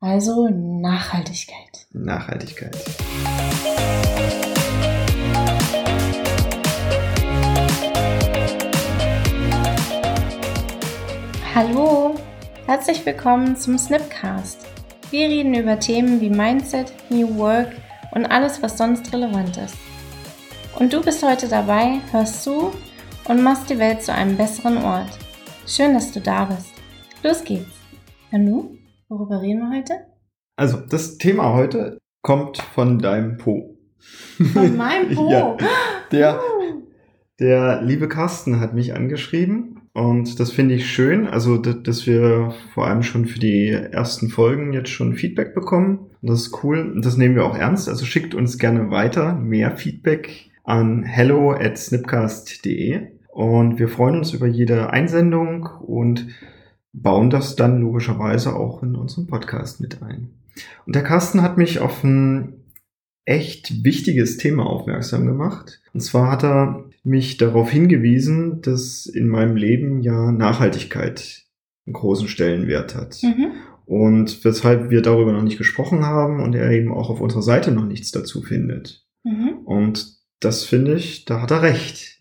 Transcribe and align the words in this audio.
Also 0.00 0.48
Nachhaltigkeit. 0.48 1.88
Nachhaltigkeit. 1.90 2.76
Hallo, 11.52 12.14
herzlich 12.66 13.04
willkommen 13.04 13.56
zum 13.56 13.76
Snipcast. 13.76 14.64
Wir 15.10 15.26
reden 15.26 15.54
über 15.54 15.80
Themen 15.80 16.20
wie 16.20 16.30
Mindset, 16.30 16.92
New 17.10 17.36
Work 17.36 17.72
und 18.12 18.24
alles, 18.26 18.62
was 18.62 18.78
sonst 18.78 19.12
relevant 19.12 19.56
ist. 19.56 19.74
Und 20.78 20.92
du 20.92 21.02
bist 21.02 21.24
heute 21.24 21.48
dabei, 21.48 21.98
hörst 22.12 22.44
zu 22.44 22.70
und 23.24 23.42
machst 23.42 23.68
die 23.68 23.80
Welt 23.80 24.04
zu 24.04 24.14
einem 24.14 24.36
besseren 24.36 24.76
Ort. 24.84 25.18
Schön, 25.66 25.94
dass 25.94 26.12
du 26.12 26.20
da 26.20 26.44
bist. 26.44 26.70
Los 27.24 27.42
geht's. 27.42 27.74
Nanu, 28.30 28.77
worüber 29.08 29.40
reden 29.40 29.60
wir 29.60 29.76
heute? 29.76 29.94
Also, 30.56 30.78
das 30.78 31.18
Thema 31.18 31.54
heute 31.54 31.98
kommt 32.22 32.58
von 32.58 32.98
deinem 32.98 33.36
Po. 33.36 33.76
Von 34.52 34.76
meinem 34.76 35.14
Po? 35.14 35.30
ja, 35.30 35.56
der, 36.12 36.40
der 37.38 37.82
liebe 37.82 38.08
Carsten 38.08 38.60
hat 38.60 38.74
mich 38.74 38.94
angeschrieben 38.94 39.78
und 39.98 40.38
das 40.38 40.52
finde 40.52 40.76
ich 40.76 40.90
schön, 40.90 41.26
also 41.26 41.56
dass 41.56 42.06
wir 42.06 42.54
vor 42.72 42.86
allem 42.86 43.02
schon 43.02 43.26
für 43.26 43.40
die 43.40 43.68
ersten 43.70 44.28
Folgen 44.28 44.72
jetzt 44.72 44.90
schon 44.90 45.14
Feedback 45.14 45.54
bekommen. 45.54 46.10
Das 46.22 46.42
ist 46.42 46.62
cool 46.62 46.92
und 46.94 47.04
das 47.04 47.16
nehmen 47.16 47.34
wir 47.34 47.44
auch 47.44 47.56
ernst. 47.56 47.88
Also 47.88 48.04
schickt 48.04 48.34
uns 48.34 48.58
gerne 48.58 48.90
weiter 48.90 49.34
mehr 49.34 49.76
Feedback 49.76 50.50
an 50.62 51.02
hello 51.02 51.52
at 51.52 51.78
snipcast.de 51.78 53.08
und 53.32 53.78
wir 53.78 53.88
freuen 53.88 54.18
uns 54.18 54.32
über 54.32 54.46
jede 54.46 54.90
Einsendung 54.90 55.66
und 55.80 56.28
bauen 57.02 57.30
das 57.30 57.56
dann 57.56 57.80
logischerweise 57.80 58.54
auch 58.54 58.82
in 58.82 58.94
unseren 58.94 59.26
Podcast 59.26 59.80
mit 59.80 60.02
ein. 60.02 60.30
Und 60.86 60.94
der 60.94 61.04
Carsten 61.04 61.42
hat 61.42 61.58
mich 61.58 61.80
auf 61.80 62.02
ein 62.04 62.64
echt 63.24 63.84
wichtiges 63.84 64.38
Thema 64.38 64.66
aufmerksam 64.66 65.26
gemacht. 65.26 65.80
Und 65.92 66.00
zwar 66.00 66.30
hat 66.30 66.44
er 66.44 66.84
mich 67.04 67.36
darauf 67.36 67.70
hingewiesen, 67.70 68.62
dass 68.62 69.06
in 69.06 69.28
meinem 69.28 69.56
Leben 69.56 70.00
ja 70.00 70.32
Nachhaltigkeit 70.32 71.44
einen 71.86 71.94
großen 71.94 72.28
Stellenwert 72.28 72.94
hat. 72.94 73.18
Mhm. 73.22 73.52
Und 73.84 74.44
weshalb 74.44 74.90
wir 74.90 75.02
darüber 75.02 75.32
noch 75.32 75.42
nicht 75.42 75.58
gesprochen 75.58 76.04
haben 76.04 76.40
und 76.40 76.54
er 76.54 76.70
eben 76.70 76.92
auch 76.92 77.10
auf 77.10 77.20
unserer 77.20 77.42
Seite 77.42 77.70
noch 77.70 77.86
nichts 77.86 78.10
dazu 78.10 78.42
findet. 78.42 79.06
Mhm. 79.24 79.58
Und 79.64 80.18
das 80.40 80.64
finde 80.64 80.94
ich, 80.94 81.24
da 81.24 81.42
hat 81.42 81.50
er 81.50 81.62
recht. 81.62 82.20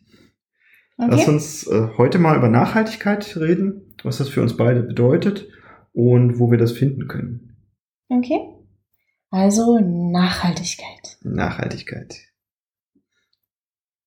Okay. 0.97 1.09
Lass 1.11 1.27
uns 1.27 1.67
äh, 1.67 1.89
heute 1.97 2.19
mal 2.19 2.37
über 2.37 2.49
Nachhaltigkeit 2.49 3.37
reden, 3.37 3.86
was 4.03 4.17
das 4.17 4.29
für 4.29 4.41
uns 4.41 4.57
beide 4.57 4.83
bedeutet 4.83 5.47
und 5.93 6.39
wo 6.39 6.51
wir 6.51 6.57
das 6.57 6.71
finden 6.71 7.07
können. 7.07 7.57
Okay. 8.09 8.39
Also 9.29 9.79
Nachhaltigkeit. 9.79 11.17
Nachhaltigkeit. 11.21 12.15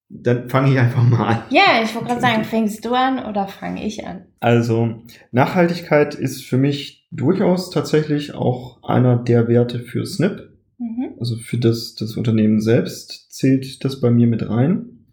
Dann 0.08 0.48
fange 0.48 0.72
ich 0.72 0.78
einfach 0.78 1.04
mal 1.04 1.24
an. 1.24 1.42
Ja, 1.50 1.82
ich 1.84 1.94
wollte 1.94 2.08
gerade 2.08 2.20
sagen, 2.20 2.44
fängst 2.44 2.84
du 2.84 2.94
an 2.94 3.24
oder 3.24 3.46
fange 3.46 3.86
ich 3.86 4.04
an? 4.04 4.26
Also, 4.40 5.02
Nachhaltigkeit 5.30 6.16
ist 6.16 6.44
für 6.44 6.58
mich 6.58 7.06
durchaus 7.12 7.70
tatsächlich 7.70 8.34
auch 8.34 8.82
einer 8.82 9.16
der 9.16 9.46
Werte 9.46 9.78
für 9.78 10.04
Snip. 10.04 10.50
Mhm. 10.78 11.14
Also 11.20 11.36
für 11.36 11.58
das, 11.58 11.94
das 11.94 12.16
Unternehmen 12.16 12.60
selbst 12.60 13.32
zählt 13.32 13.84
das 13.84 14.00
bei 14.00 14.10
mir 14.10 14.26
mit 14.26 14.48
rein. 14.48 15.06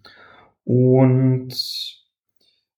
Und 0.64 1.87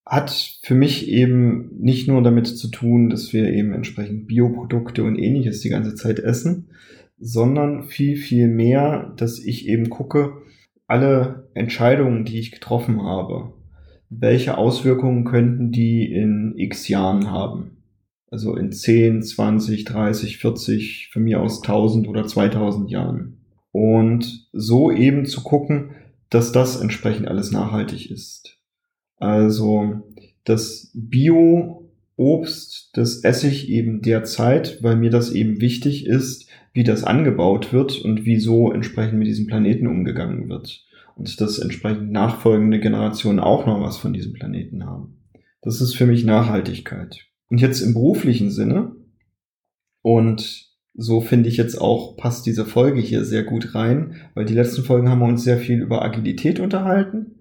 hat 0.10 0.60
für 0.64 0.74
mich 0.74 1.08
eben 1.08 1.70
nicht 1.80 2.08
nur 2.08 2.24
damit 2.24 2.48
zu 2.48 2.68
tun, 2.70 3.12
dass 3.12 3.32
wir 3.32 3.54
eben 3.54 3.74
entsprechend 3.74 4.26
Bioprodukte 4.26 5.04
und 5.04 5.20
ähnliches 5.20 5.62
die 5.62 5.70
ganze 5.70 5.94
Zeit 5.94 6.18
essen, 6.18 6.70
sondern 7.20 7.84
viel, 7.84 8.18
viel 8.18 8.48
mehr, 8.48 9.14
dass 9.18 9.38
ich 9.38 9.68
eben 9.68 9.92
gucke, 9.92 10.42
alle 10.88 11.48
Entscheidungen, 11.54 12.26
die 12.26 12.40
ich 12.40 12.52
getroffen 12.52 13.04
habe, 13.04 13.54
welche 14.10 14.58
Auswirkungen 14.58 15.26
könnten 15.26 15.72
die 15.72 16.12
in 16.12 16.56
x 16.58 16.88
Jahren 16.88 17.30
haben? 17.30 17.78
Also 18.32 18.56
in 18.56 18.72
10, 18.72 19.22
20, 19.22 19.86
30, 19.86 20.38
40, 20.40 21.10
von 21.14 21.24
mir 21.24 21.40
aus 21.40 21.62
1000 21.62 22.08
oder 22.08 22.26
2000 22.26 22.90
Jahren. 22.90 23.46
Und 23.72 24.50
so 24.54 24.92
eben 24.92 25.28
zu 25.28 25.44
gucken, 25.44 25.92
dass 26.32 26.52
das 26.52 26.82
entsprechend 26.82 27.28
alles 27.28 27.52
nachhaltig 27.52 28.10
ist. 28.10 28.59
Also 29.20 30.02
das 30.46 30.92
Bio-Obst, 30.96 32.90
das 32.94 33.24
esse 33.24 33.48
ich 33.48 33.70
eben 33.70 34.02
derzeit, 34.02 34.82
weil 34.82 34.96
mir 34.96 35.12
das 35.12 35.32
eben 35.32 35.62
wichtig 35.62 36.08
ist, 36.08 36.48
wie 36.74 36.84
das 36.84 37.04
angebaut 37.04 37.74
wird 37.74 38.00
und 38.00 38.26
wie 38.26 38.40
so 38.40 38.72
entsprechend 38.72 39.20
mit 39.20 39.28
diesem 39.28 39.48
Planeten 39.48 39.88
umgegangen 39.88 40.50
wird. 40.50 40.86
Und 41.16 41.40
dass 41.42 41.60
entsprechend 41.60 42.12
nachfolgende 42.12 42.80
Generationen 42.80 43.40
auch 43.40 43.66
noch 43.66 43.82
was 43.82 43.98
von 43.98 44.14
diesem 44.14 44.34
Planeten 44.34 44.86
haben. 44.86 45.18
Das 45.62 45.82
ist 45.82 45.94
für 45.94 46.06
mich 46.06 46.24
Nachhaltigkeit. 46.24 47.26
Und 47.50 47.60
jetzt 47.60 47.82
im 47.82 47.94
beruflichen 47.94 48.52
Sinne, 48.52 48.96
und 50.02 50.70
so 50.94 51.20
finde 51.22 51.50
ich 51.50 51.58
jetzt 51.58 51.80
auch, 51.80 52.16
passt 52.16 52.46
diese 52.46 52.66
Folge 52.66 53.02
hier 53.02 53.26
sehr 53.26 53.44
gut 53.44 53.76
rein, 53.76 54.16
weil 54.34 54.46
die 54.46 54.54
letzten 54.54 54.84
Folgen 54.84 55.10
haben 55.10 55.20
wir 55.20 55.28
uns 55.28 55.44
sehr 55.44 55.58
viel 55.58 55.82
über 55.82 56.04
Agilität 56.04 56.60
unterhalten. 56.60 57.39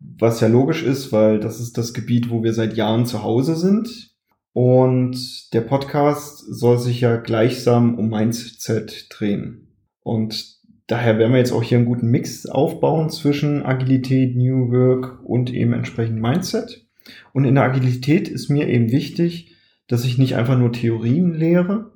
Was 0.00 0.40
ja 0.40 0.48
logisch 0.48 0.82
ist, 0.82 1.12
weil 1.12 1.40
das 1.40 1.60
ist 1.60 1.76
das 1.78 1.94
Gebiet, 1.94 2.30
wo 2.30 2.42
wir 2.42 2.54
seit 2.54 2.76
Jahren 2.76 3.06
zu 3.06 3.22
Hause 3.22 3.56
sind. 3.56 4.14
Und 4.52 5.52
der 5.52 5.60
Podcast 5.60 6.38
soll 6.48 6.78
sich 6.78 7.00
ja 7.00 7.16
gleichsam 7.16 7.96
um 7.96 8.08
Mindset 8.10 9.06
drehen. 9.10 9.68
Und 10.02 10.58
daher 10.86 11.18
werden 11.18 11.32
wir 11.32 11.38
jetzt 11.38 11.52
auch 11.52 11.62
hier 11.62 11.78
einen 11.78 11.86
guten 11.86 12.10
Mix 12.10 12.46
aufbauen 12.46 13.10
zwischen 13.10 13.62
Agilität, 13.62 14.36
New 14.36 14.72
Work 14.72 15.20
und 15.24 15.52
eben 15.52 15.72
entsprechend 15.72 16.20
Mindset. 16.20 16.86
Und 17.32 17.44
in 17.44 17.54
der 17.54 17.64
Agilität 17.64 18.28
ist 18.28 18.48
mir 18.48 18.68
eben 18.68 18.90
wichtig, 18.90 19.54
dass 19.86 20.04
ich 20.04 20.18
nicht 20.18 20.36
einfach 20.36 20.58
nur 20.58 20.72
Theorien 20.72 21.34
lehre, 21.34 21.92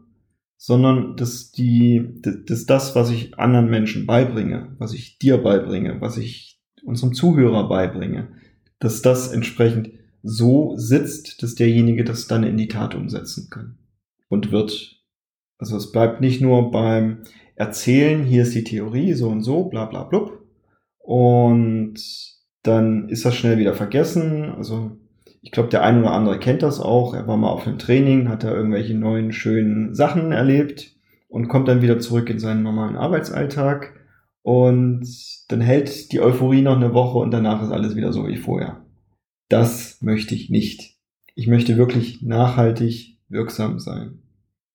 sondern 0.56 1.16
dass 1.16 1.50
die, 1.50 2.20
dass 2.22 2.66
das, 2.66 2.94
was 2.94 3.10
ich 3.10 3.38
anderen 3.38 3.69
Menschen 3.69 4.06
beibringe, 4.06 4.76
was 4.78 4.94
ich 4.94 5.19
dir 5.19 5.38
beibringe, 5.38 6.00
was 6.00 6.16
ich 6.16 6.51
unserem 6.84 7.15
Zuhörer 7.15 7.69
beibringe, 7.69 8.28
dass 8.78 9.03
das 9.03 9.32
entsprechend 9.32 9.91
so 10.22 10.76
sitzt, 10.76 11.43
dass 11.43 11.54
derjenige 11.54 12.04
das 12.04 12.26
dann 12.26 12.44
in 12.44 12.56
die 12.56 12.69
Tat 12.69 12.94
umsetzen 12.94 13.48
kann 13.50 13.78
und 14.28 14.53
wird. 14.53 15.00
Also 15.59 15.76
es 15.76 15.93
bleibt 15.93 16.20
nicht 16.20 16.41
nur 16.41 16.70
beim 16.70 17.22
Erzählen, 17.54 18.25
hier 18.25 18.43
ist 18.43 18.54
die 18.54 18.65
Theorie, 18.65 19.12
so 19.15 19.28
und 19.28 19.43
so, 19.43 19.65
bla 19.65 19.84
bla 19.84 20.04
blub. 20.04 20.44
Und 20.98 21.94
dann 22.62 23.09
ist 23.09 23.25
das 23.25 23.34
schnell 23.34 23.59
wieder 23.59 23.75
vergessen. 23.75 24.50
Also 24.50 24.93
ich 25.43 25.50
glaube, 25.50 25.69
der 25.69 25.82
ein 25.82 26.00
oder 26.00 26.12
andere 26.12 26.38
kennt 26.38 26.62
das 26.62 26.81
auch. 26.81 27.14
Er 27.14 27.26
war 27.26 27.37
mal 27.37 27.50
auf 27.50 27.66
einem 27.66 27.78
Training, 27.78 28.28
hat 28.28 28.44
da 28.44 28.53
irgendwelche 28.53 28.94
neuen, 28.94 29.32
schönen 29.32 29.94
Sachen 29.94 30.32
erlebt 30.32 30.97
und 31.28 31.49
kommt 31.49 31.69
dann 31.69 31.82
wieder 31.82 31.99
zurück 31.99 32.31
in 32.31 32.38
seinen 32.38 32.62
normalen 32.62 32.97
Arbeitsalltag. 32.97 33.93
Und 34.42 35.06
dann 35.48 35.60
hält 35.60 36.12
die 36.12 36.20
Euphorie 36.20 36.62
noch 36.62 36.76
eine 36.76 36.94
Woche 36.94 37.19
und 37.19 37.30
danach 37.30 37.62
ist 37.62 37.70
alles 37.70 37.94
wieder 37.94 38.12
so 38.12 38.26
wie 38.26 38.36
vorher. 38.36 38.84
Das 39.48 40.03
möchte 40.03 40.34
ich 40.34 40.50
nicht. 40.50 40.97
Ich 41.34 41.47
möchte 41.47 41.76
wirklich 41.76 42.22
nachhaltig 42.22 43.19
wirksam 43.28 43.78
sein. 43.78 44.22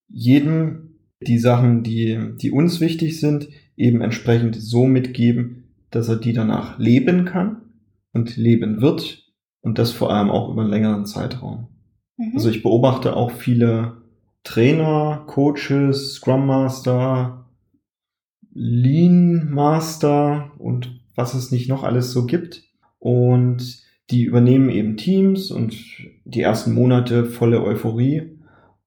Jedem 0.07 0.87
die 1.21 1.39
Sachen, 1.39 1.83
die, 1.83 2.35
die 2.37 2.51
uns 2.51 2.79
wichtig 2.79 3.19
sind, 3.19 3.49
eben 3.75 4.01
entsprechend 4.01 4.55
so 4.55 4.85
mitgeben, 4.85 5.63
dass 5.89 6.09
er 6.09 6.17
die 6.17 6.33
danach 6.33 6.77
leben 6.77 7.25
kann 7.25 7.61
und 8.13 8.37
leben 8.37 8.81
wird 8.81 9.31
und 9.61 9.79
das 9.79 9.91
vor 9.91 10.13
allem 10.13 10.29
auch 10.29 10.49
über 10.49 10.61
einen 10.61 10.69
längeren 10.69 11.05
Zeitraum. 11.05 11.67
Mhm. 12.17 12.33
Also 12.35 12.49
ich 12.49 12.63
beobachte 12.63 13.15
auch 13.15 13.31
viele 13.31 14.01
Trainer, 14.43 15.23
Coaches, 15.27 16.13
Scrum 16.13 16.45
Master, 16.45 17.46
Lean 18.59 19.51
Master 19.51 20.51
und 20.57 20.99
was 21.15 21.35
es 21.35 21.51
nicht 21.51 21.69
noch 21.69 21.83
alles 21.83 22.11
so 22.11 22.25
gibt. 22.25 22.63
Und 22.97 23.83
die 24.09 24.23
übernehmen 24.23 24.69
eben 24.69 24.97
Teams 24.97 25.51
und 25.51 25.75
die 26.25 26.41
ersten 26.41 26.73
Monate 26.73 27.25
volle 27.25 27.63
Euphorie. 27.63 28.31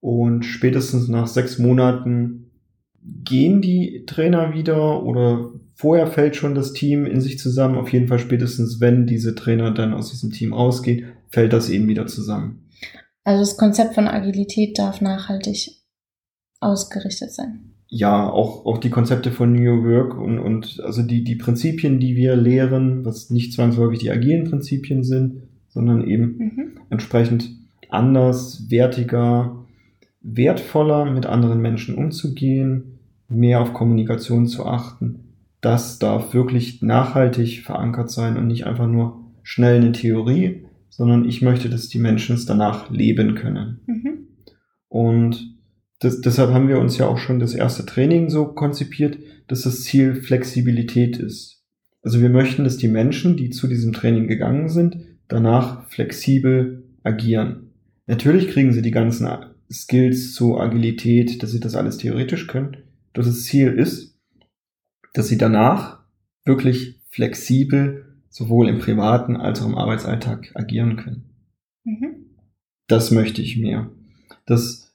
Und 0.01 0.45
spätestens 0.45 1.07
nach 1.07 1.29
sechs 1.29 1.59
Monaten 1.59 2.51
gehen 3.03 3.63
die 3.63 4.05
Trainer 4.07 4.55
wieder 4.55 5.05
oder 5.05 5.53
vorher 5.77 6.09
fällt 6.09 6.35
schon 6.35 6.57
das 6.57 6.73
Team 6.73 7.07
in 7.07 7.21
sich 7.21 7.39
zusammen. 7.39 7.79
Auf 7.79 7.93
jeden 7.93 8.09
Fall 8.09 8.19
spätestens, 8.19 8.81
wenn 8.81 9.07
diese 9.07 9.37
Trainer 9.37 9.71
dann 9.71 9.95
aus 9.95 10.11
diesem 10.11 10.33
Team 10.33 10.53
rausgehen, 10.53 11.13
fällt 11.29 11.53
das 11.53 11.71
eben 11.71 11.87
wieder 11.87 12.09
zusammen. 12.09 12.69
Also 13.23 13.43
das 13.43 13.57
Konzept 13.57 13.95
von 13.95 14.09
Agilität 14.09 14.77
darf 14.79 15.01
nachhaltig 15.01 15.80
ausgerichtet 16.61 17.33
sein 17.33 17.71
ja, 17.93 18.31
auch, 18.31 18.65
auch 18.67 18.79
die 18.79 18.89
Konzepte 18.89 19.33
von 19.33 19.53
New 19.53 19.85
Work 19.85 20.17
und, 20.17 20.39
und 20.39 20.81
also 20.81 21.03
die, 21.03 21.25
die 21.25 21.35
Prinzipien, 21.35 21.99
die 21.99 22.15
wir 22.15 22.37
lehren, 22.37 23.05
was 23.05 23.31
nicht 23.31 23.53
zwangsläufig 23.53 23.99
die 23.99 24.13
agilen 24.13 24.49
Prinzipien 24.49 25.03
sind, 25.03 25.43
sondern 25.69 26.07
eben 26.07 26.39
mhm. 26.39 26.71
entsprechend 26.89 27.51
anders, 27.89 28.71
wertiger, 28.71 29.67
wertvoller 30.21 31.11
mit 31.11 31.27
anderen 31.27 31.61
Menschen 31.61 31.97
umzugehen, 31.97 33.01
mehr 33.29 33.61
auf 33.61 33.73
Kommunikation 33.73 34.47
zu 34.47 34.67
achten. 34.67 35.35
Das 35.61 35.99
darf 35.99 36.33
wirklich 36.33 36.83
nachhaltig 36.83 37.63
verankert 37.63 38.11
sein 38.11 38.37
und 38.37 38.47
nicht 38.47 38.67
einfach 38.67 38.87
nur 38.87 39.19
schnell 39.43 39.77
eine 39.77 39.91
Theorie, 39.91 40.65
sondern 40.91 41.25
ich 41.25 41.43
möchte, 41.43 41.69
dass 41.69 41.89
die 41.89 41.99
Menschen 41.99 42.37
es 42.37 42.47
danach 42.47 42.89
leben 42.89 43.35
können. 43.35 43.81
Mhm. 43.87 44.29
Und 44.89 45.60
das, 46.01 46.21
deshalb 46.23 46.51
haben 46.51 46.69
wir 46.69 46.79
uns 46.79 46.97
ja 46.99 47.07
auch 47.07 47.19
schon 47.19 47.39
das 47.39 47.55
erste 47.55 47.85
Training 47.85 48.31
so 48.31 48.47
konzipiert, 48.47 49.19
dass 49.49 49.63
das 49.63 49.83
Ziel 49.83 50.15
Flexibilität 50.15 51.19
ist. 51.19 51.63
Also 52.03 52.21
wir 52.21 52.31
möchten, 52.31 52.65
dass 52.65 52.79
die 52.79 52.89
Menschen, 52.89 53.37
die 53.37 53.51
zu 53.51 53.69
diesem 53.69 53.93
Training 53.93 54.27
gegangen 54.27 54.71
sind, 54.71 54.97
danach 55.29 55.89
flexibel 55.91 56.85
agieren. 57.03 57.75
Natürlich 58.07 58.49
kriegen 58.49 58.73
sie 58.73 58.83
die 58.83 58.91
ganzen 58.91 59.29
Skills 59.71 60.35
zu 60.35 60.59
Agilität, 60.59 61.43
dass 61.43 61.53
sie 61.53 61.61
das 61.61 61.77
alles 61.77 61.99
theoretisch 61.99 62.47
können. 62.47 62.79
Doch 63.13 63.25
das 63.25 63.45
Ziel 63.45 63.69
ist, 63.69 64.19
dass 65.13 65.29
sie 65.29 65.39
danach 65.39 66.01
wirklich 66.47 67.01
flexibel 67.11 68.23
sowohl 68.31 68.69
im 68.69 68.79
privaten 68.79 69.37
als 69.37 69.61
auch 69.61 69.67
im 69.67 69.77
Arbeitsalltag 69.77 70.51
agieren 70.55 70.97
können. 70.97 71.31
Mhm. 71.85 72.37
Das 72.87 73.11
möchte 73.11 73.43
ich 73.43 73.59
mir. 73.59 73.91
Das 74.47 74.90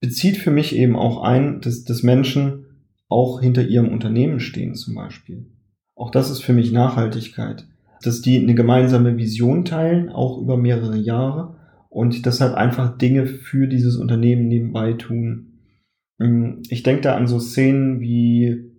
bezieht 0.00 0.38
für 0.38 0.50
mich 0.50 0.74
eben 0.74 0.96
auch 0.96 1.22
ein, 1.22 1.60
dass, 1.60 1.84
dass 1.84 2.02
Menschen 2.02 2.66
auch 3.08 3.40
hinter 3.40 3.62
ihrem 3.62 3.88
Unternehmen 3.88 4.40
stehen 4.40 4.74
zum 4.74 4.94
Beispiel. 4.94 5.46
Auch 5.94 6.10
das 6.10 6.30
ist 6.30 6.40
für 6.42 6.52
mich 6.52 6.72
Nachhaltigkeit. 6.72 7.66
Dass 8.02 8.22
die 8.22 8.38
eine 8.38 8.54
gemeinsame 8.54 9.18
Vision 9.18 9.64
teilen, 9.64 10.08
auch 10.08 10.38
über 10.40 10.56
mehrere 10.56 10.96
Jahre 10.96 11.56
und 11.90 12.24
deshalb 12.24 12.54
einfach 12.54 12.96
Dinge 12.96 13.26
für 13.26 13.66
dieses 13.66 13.96
Unternehmen 13.96 14.48
nebenbei 14.48 14.94
tun. 14.94 15.58
Hm, 16.18 16.62
ich 16.70 16.82
denke 16.82 17.02
da 17.02 17.16
an 17.16 17.26
so 17.26 17.38
Szenen 17.38 18.00
wie, 18.00 18.72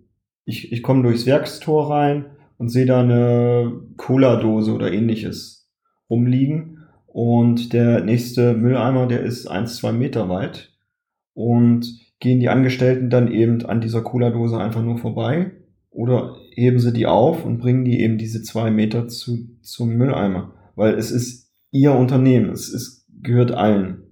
ich, 0.44 0.72
ich 0.72 0.82
komme 0.82 1.04
durchs 1.04 1.26
Werkstor 1.26 1.90
rein 1.90 2.24
und 2.58 2.70
sehe 2.70 2.86
da 2.86 3.02
eine 3.02 3.72
Cola-Dose 3.96 4.72
oder 4.72 4.90
ähnliches 4.90 5.70
rumliegen 6.10 6.78
und 7.06 7.72
der 7.72 8.02
nächste 8.02 8.54
Mülleimer, 8.54 9.06
der 9.06 9.22
ist 9.22 9.46
eins, 9.46 9.76
zwei 9.76 9.92
Meter 9.92 10.28
weit 10.28 10.71
und 11.34 11.86
gehen 12.20 12.40
die 12.40 12.48
Angestellten 12.48 13.10
dann 13.10 13.30
eben 13.30 13.64
an 13.66 13.80
dieser 13.80 14.02
Cola-Dose 14.02 14.58
einfach 14.58 14.82
nur 14.82 14.98
vorbei 14.98 15.52
oder 15.90 16.36
heben 16.54 16.78
sie 16.78 16.92
die 16.92 17.06
auf 17.06 17.44
und 17.44 17.58
bringen 17.58 17.84
die 17.84 18.00
eben 18.00 18.16
diese 18.16 18.42
zwei 18.42 18.70
Meter 18.70 19.08
zu, 19.08 19.48
zum 19.60 19.90
Mülleimer, 19.90 20.54
weil 20.76 20.94
es 20.94 21.10
ist 21.10 21.52
ihr 21.70 21.92
Unternehmen, 21.92 22.50
es 22.50 22.68
ist, 22.68 23.06
gehört 23.22 23.52
allen. 23.52 24.04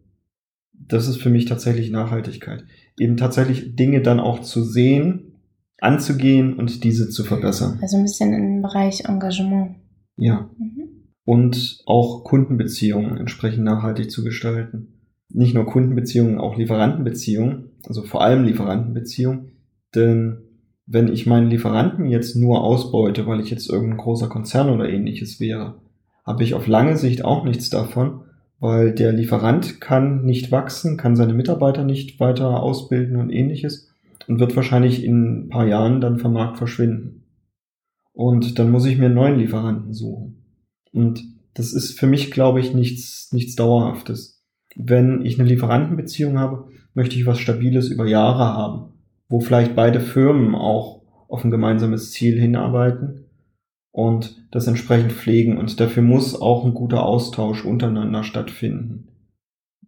Das 0.73 1.07
ist 1.09 1.19
für 1.19 1.31
mich 1.31 1.45
tatsächlich 1.45 1.91
Nachhaltigkeit. 1.91 2.65
Eben 2.99 3.17
tatsächlich 3.17 3.77
Dinge 3.77 4.03
dann 4.03 4.19
auch 4.19 4.41
zu 4.41 4.65
sehen, 4.65 5.41
anzugehen 5.81 6.55
und 6.55 6.83
diese 6.85 7.09
zu 7.09 7.23
verbessern. 7.23 7.79
Also 7.81 7.97
ein 7.97 8.03
bisschen 8.03 8.35
im 8.35 8.63
Bereich 8.63 9.05
Engagement. 9.05 9.77
Ja. 10.17 10.51
Mhm. 10.59 10.89
Und 11.25 11.83
auch 11.87 12.25
Kundenbeziehungen 12.25 13.17
entsprechend 13.19 13.63
nachhaltig 13.63 14.11
zu 14.11 14.25
gestalten 14.25 15.00
nicht 15.33 15.55
nur 15.55 15.67
Kundenbeziehungen, 15.67 16.39
auch 16.39 16.57
Lieferantenbeziehungen, 16.57 17.71
also 17.87 18.03
vor 18.03 18.23
allem 18.23 18.45
Lieferantenbeziehungen. 18.45 19.53
Denn 19.95 20.39
wenn 20.87 21.09
ich 21.09 21.27
meinen 21.27 21.51
Lieferanten 21.51 22.07
jetzt 22.07 22.37
nur 22.37 22.63
ausbeute, 22.63 23.27
weil 23.27 23.41
ich 23.41 23.51
jetzt 23.51 23.71
irgendein 23.71 23.99
großer 23.99 24.29
Konzern 24.29 24.71
oder 24.71 24.89
ähnliches 24.89 25.41
wäre, 25.41 25.77
habe 26.25 26.43
ich 26.43 26.55
auf 26.55 26.67
lange 26.67 26.97
Sicht 26.97 27.25
auch 27.25 27.45
nichts 27.45 27.71
davon, 27.71 28.23
weil 28.59 28.93
der 28.93 29.13
Lieferant 29.13 29.81
kann 29.81 30.25
nicht 30.25 30.53
wachsen, 30.53 30.97
kann 30.97 31.17
seine 31.17 31.33
Mitarbeiter 31.33 31.85
nicht 31.85 32.21
weiter 32.21 32.63
ausbilden 32.63 33.17
und 33.17 33.31
ähnliches 33.31 33.89
und 34.27 34.41
wird 34.41 34.57
wahrscheinlich 34.57 35.05
in 35.05 35.47
ein 35.47 35.49
paar 35.49 35.67
Jahren 35.67 36.01
dann 36.01 36.19
vom 36.19 36.33
Markt 36.33 36.59
verschwinden. 36.59 37.25
Und 38.13 38.59
dann 38.59 38.71
muss 38.71 38.85
ich 38.85 38.99
mir 38.99 39.07
einen 39.07 39.15
neuen 39.15 39.39
Lieferanten 39.39 39.95
suchen. 39.95 40.45
Und 40.93 41.23
das 41.55 41.73
ist 41.73 41.99
für 41.99 42.07
mich, 42.07 42.31
glaube 42.31 42.61
ich, 42.61 42.75
nichts, 42.75 43.33
nichts 43.33 43.55
Dauerhaftes 43.55 44.40
wenn 44.77 45.25
ich 45.25 45.39
eine 45.39 45.49
Lieferantenbeziehung 45.49 46.39
habe, 46.39 46.69
möchte 46.95 47.17
ich 47.17 47.27
was 47.27 47.39
Stabiles 47.39 47.89
über 47.89 48.07
Jahre 48.07 48.45
haben, 48.45 48.93
wo 49.29 49.41
vielleicht 49.41 49.75
beide 49.75 50.01
Firmen 50.01 50.55
auch 50.55 51.03
auf 51.29 51.45
ein 51.45 51.51
gemeinsames 51.51 52.11
Ziel 52.13 52.39
hinarbeiten 52.39 53.27
und 53.93 54.47
das 54.51 54.67
entsprechend 54.67 55.13
pflegen. 55.13 55.59
Und 55.59 55.81
dafür 55.81 56.03
muss 56.03 56.41
auch 56.41 56.65
ein 56.65 56.75
guter 56.75 57.05
Austausch 57.05 57.65
untereinander 57.65 58.25
stattfinden. 58.25 59.09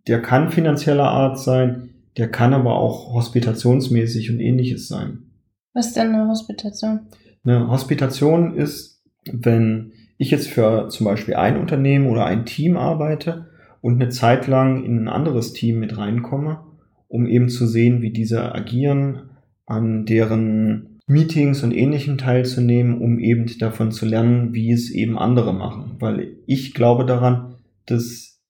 Der 0.06 0.20
kann 0.20 0.50
finanzieller 0.50 1.08
Art 1.08 1.38
sein, 1.38 1.90
der 2.16 2.30
kann 2.30 2.54
aber 2.54 2.76
auch 2.76 3.12
hospitationsmäßig 3.12 4.30
und 4.30 4.40
ähnliches 4.40 4.88
sein. 4.88 5.30
Was 5.74 5.88
ist 5.88 5.96
denn 5.96 6.14
eine 6.14 6.28
Hospitation? 6.28 7.00
Eine 7.44 7.68
Hospitation 7.68 8.54
ist, 8.54 9.02
wenn 9.32 9.92
ich 10.18 10.30
jetzt 10.30 10.48
für 10.48 10.88
zum 10.88 11.06
Beispiel 11.06 11.34
ein 11.34 11.58
Unternehmen 11.58 12.06
oder 12.06 12.26
ein 12.26 12.44
Team 12.44 12.76
arbeite 12.76 13.46
und 13.82 14.00
eine 14.00 14.08
Zeit 14.08 14.46
lang 14.46 14.84
in 14.84 15.00
ein 15.00 15.08
anderes 15.08 15.52
Team 15.52 15.80
mit 15.80 15.98
reinkomme, 15.98 16.60
um 17.08 17.26
eben 17.26 17.50
zu 17.50 17.66
sehen, 17.66 18.00
wie 18.00 18.12
diese 18.12 18.54
agieren, 18.54 19.24
an 19.66 20.06
deren 20.06 21.00
Meetings 21.06 21.62
und 21.62 21.72
ähnlichem 21.72 22.16
teilzunehmen, 22.16 23.02
um 23.02 23.18
eben 23.18 23.46
davon 23.58 23.90
zu 23.90 24.06
lernen, 24.06 24.54
wie 24.54 24.72
es 24.72 24.90
eben 24.90 25.18
andere 25.18 25.52
machen. 25.52 25.96
Weil 25.98 26.36
ich 26.46 26.72
glaube 26.72 27.04
daran, 27.04 27.56
dass 27.84 28.40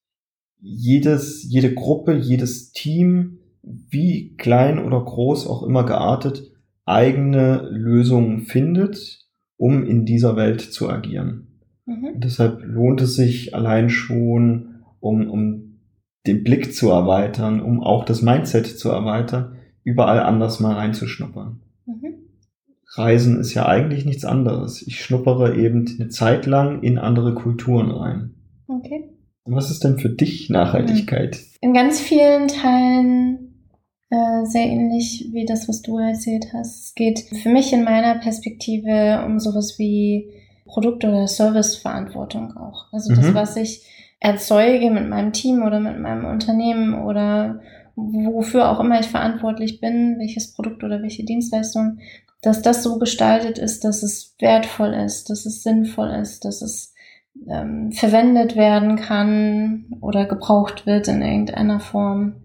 jedes, 0.60 1.44
jede 1.48 1.74
Gruppe, 1.74 2.14
jedes 2.14 2.72
Team, 2.72 3.38
wie 3.62 4.36
klein 4.36 4.78
oder 4.78 5.02
groß 5.02 5.46
auch 5.46 5.62
immer 5.62 5.84
geartet, 5.84 6.52
eigene 6.84 7.68
Lösungen 7.70 8.42
findet, 8.42 9.26
um 9.56 9.84
in 9.84 10.04
dieser 10.04 10.36
Welt 10.36 10.60
zu 10.60 10.90
agieren. 10.90 11.48
Mhm. 11.86 12.20
Deshalb 12.20 12.60
lohnt 12.64 13.00
es 13.00 13.16
sich 13.16 13.54
allein 13.54 13.88
schon, 13.88 14.71
um, 15.02 15.28
um 15.28 15.80
den 16.26 16.44
Blick 16.44 16.74
zu 16.74 16.90
erweitern, 16.90 17.60
um 17.60 17.82
auch 17.82 18.04
das 18.04 18.22
Mindset 18.22 18.66
zu 18.66 18.88
erweitern, 18.88 19.56
überall 19.82 20.20
anders 20.20 20.60
mal 20.60 20.74
reinzuschnuppern. 20.74 21.60
Mhm. 21.86 22.14
Reisen 22.94 23.40
ist 23.40 23.54
ja 23.54 23.66
eigentlich 23.66 24.04
nichts 24.04 24.24
anderes. 24.24 24.86
Ich 24.86 25.02
schnuppere 25.02 25.56
eben 25.56 25.86
eine 25.98 26.08
Zeit 26.08 26.46
lang 26.46 26.82
in 26.82 26.98
andere 26.98 27.34
Kulturen 27.34 27.90
rein. 27.90 28.34
Okay. 28.68 29.08
Was 29.44 29.70
ist 29.70 29.82
denn 29.82 29.98
für 29.98 30.10
dich 30.10 30.50
Nachhaltigkeit? 30.50 31.40
In 31.60 31.74
ganz 31.74 32.00
vielen 32.00 32.46
Teilen 32.48 33.66
äh, 34.10 34.44
sehr 34.44 34.66
ähnlich 34.66 35.30
wie 35.32 35.46
das, 35.46 35.68
was 35.68 35.82
du 35.82 35.98
erzählt 35.98 36.52
hast. 36.52 36.84
Es 36.84 36.94
geht 36.94 37.20
für 37.42 37.48
mich 37.48 37.72
in 37.72 37.82
meiner 37.82 38.20
Perspektive 38.20 39.24
um 39.26 39.40
sowas 39.40 39.78
wie 39.78 40.30
Produkt- 40.66 41.04
oder 41.04 41.26
Serviceverantwortung 41.26 42.56
auch. 42.56 42.92
Also 42.92 43.14
das, 43.14 43.30
mhm. 43.30 43.34
was 43.34 43.56
ich 43.56 43.82
erzeuge 44.22 44.90
mit 44.90 45.08
meinem 45.08 45.32
Team 45.32 45.62
oder 45.62 45.80
mit 45.80 45.98
meinem 45.98 46.24
Unternehmen 46.24 46.94
oder 46.94 47.60
wofür 47.96 48.70
auch 48.70 48.78
immer 48.78 49.00
ich 49.00 49.08
verantwortlich 49.08 49.80
bin, 49.80 50.16
welches 50.18 50.52
Produkt 50.52 50.84
oder 50.84 51.02
welche 51.02 51.24
Dienstleistung, 51.24 51.98
dass 52.40 52.62
das 52.62 52.84
so 52.84 53.00
gestaltet 53.00 53.58
ist, 53.58 53.84
dass 53.84 54.04
es 54.04 54.36
wertvoll 54.38 54.94
ist, 54.94 55.28
dass 55.28 55.44
es 55.44 55.64
sinnvoll 55.64 56.10
ist, 56.10 56.44
dass 56.44 56.62
es 56.62 56.94
ähm, 57.48 57.90
verwendet 57.90 58.54
werden 58.54 58.96
kann 58.96 59.86
oder 60.00 60.24
gebraucht 60.26 60.86
wird 60.86 61.08
in 61.08 61.20
irgendeiner 61.20 61.80
Form. 61.80 62.44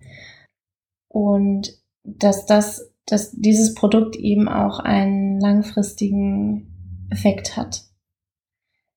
Und 1.07 1.73
dass 2.03 2.47
das, 2.47 2.91
dass 3.05 3.31
dieses 3.31 3.75
Produkt 3.75 4.15
eben 4.15 4.49
auch 4.49 4.79
einen 4.79 5.39
langfristigen 5.39 7.07
Effekt 7.11 7.55
hat, 7.55 7.83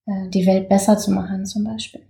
äh, 0.06 0.30
die 0.30 0.46
Welt 0.46 0.70
besser 0.70 0.96
zu 0.96 1.10
machen 1.10 1.44
zum 1.44 1.64
Beispiel 1.64 2.09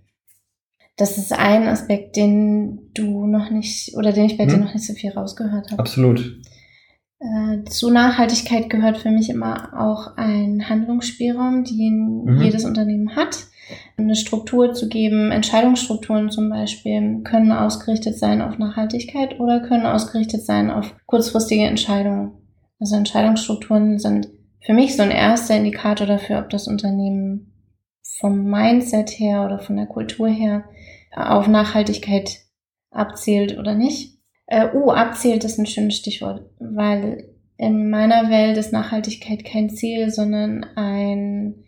das 1.01 1.17
ist 1.17 1.33
ein 1.33 1.67
Aspekt, 1.67 2.15
den 2.15 2.91
du 2.93 3.25
noch 3.25 3.49
nicht 3.49 3.95
oder 3.97 4.11
den 4.13 4.25
ich 4.25 4.37
bei 4.37 4.43
hm. 4.43 4.49
dir 4.49 4.57
noch 4.57 4.73
nicht 4.73 4.85
so 4.85 4.93
viel 4.93 5.11
rausgehört 5.11 5.71
habe. 5.71 5.79
Absolut. 5.79 6.39
Äh, 7.19 7.63
zu 7.65 7.89
Nachhaltigkeit 7.89 8.69
gehört 8.69 8.97
für 8.97 9.09
mich 9.09 9.29
immer 9.29 9.73
auch 9.79 10.15
ein 10.17 10.69
Handlungsspielraum, 10.69 11.63
den 11.63 12.23
mhm. 12.25 12.41
jedes 12.41 12.65
Unternehmen 12.65 13.15
hat. 13.15 13.47
Eine 13.97 14.15
Struktur 14.15 14.73
zu 14.73 14.89
geben, 14.89 15.31
Entscheidungsstrukturen 15.31 16.29
zum 16.29 16.49
Beispiel 16.49 17.21
können 17.23 17.51
ausgerichtet 17.51 18.17
sein 18.17 18.41
auf 18.41 18.57
Nachhaltigkeit 18.57 19.39
oder 19.39 19.59
können 19.61 19.85
ausgerichtet 19.85 20.45
sein 20.45 20.69
auf 20.69 20.95
kurzfristige 21.05 21.63
Entscheidungen. 21.63 22.31
Also 22.79 22.95
Entscheidungsstrukturen 22.95 23.97
sind 23.97 24.29
für 24.63 24.73
mich 24.73 24.95
so 24.95 25.03
ein 25.03 25.11
erster 25.11 25.55
Indikator 25.55 26.05
dafür, 26.05 26.39
ob 26.39 26.49
das 26.49 26.67
Unternehmen 26.67 27.50
vom 28.21 28.49
Mindset 28.49 29.09
her 29.09 29.43
oder 29.43 29.59
von 29.59 29.75
der 29.75 29.87
Kultur 29.87 30.29
her 30.29 30.63
auf 31.13 31.47
Nachhaltigkeit 31.47 32.39
abzielt 32.91 33.57
oder 33.57 33.73
nicht. 33.73 34.19
Äh, 34.45 34.67
uh, 34.73 34.91
abzielt 34.91 35.43
ist 35.43 35.57
ein 35.57 35.65
schönes 35.65 35.97
Stichwort, 35.97 36.49
weil 36.59 37.29
in 37.57 37.89
meiner 37.89 38.29
Welt 38.29 38.57
ist 38.57 38.73
Nachhaltigkeit 38.73 39.43
kein 39.43 39.69
Ziel, 39.69 40.09
sondern 40.09 40.65
ein, 40.75 41.63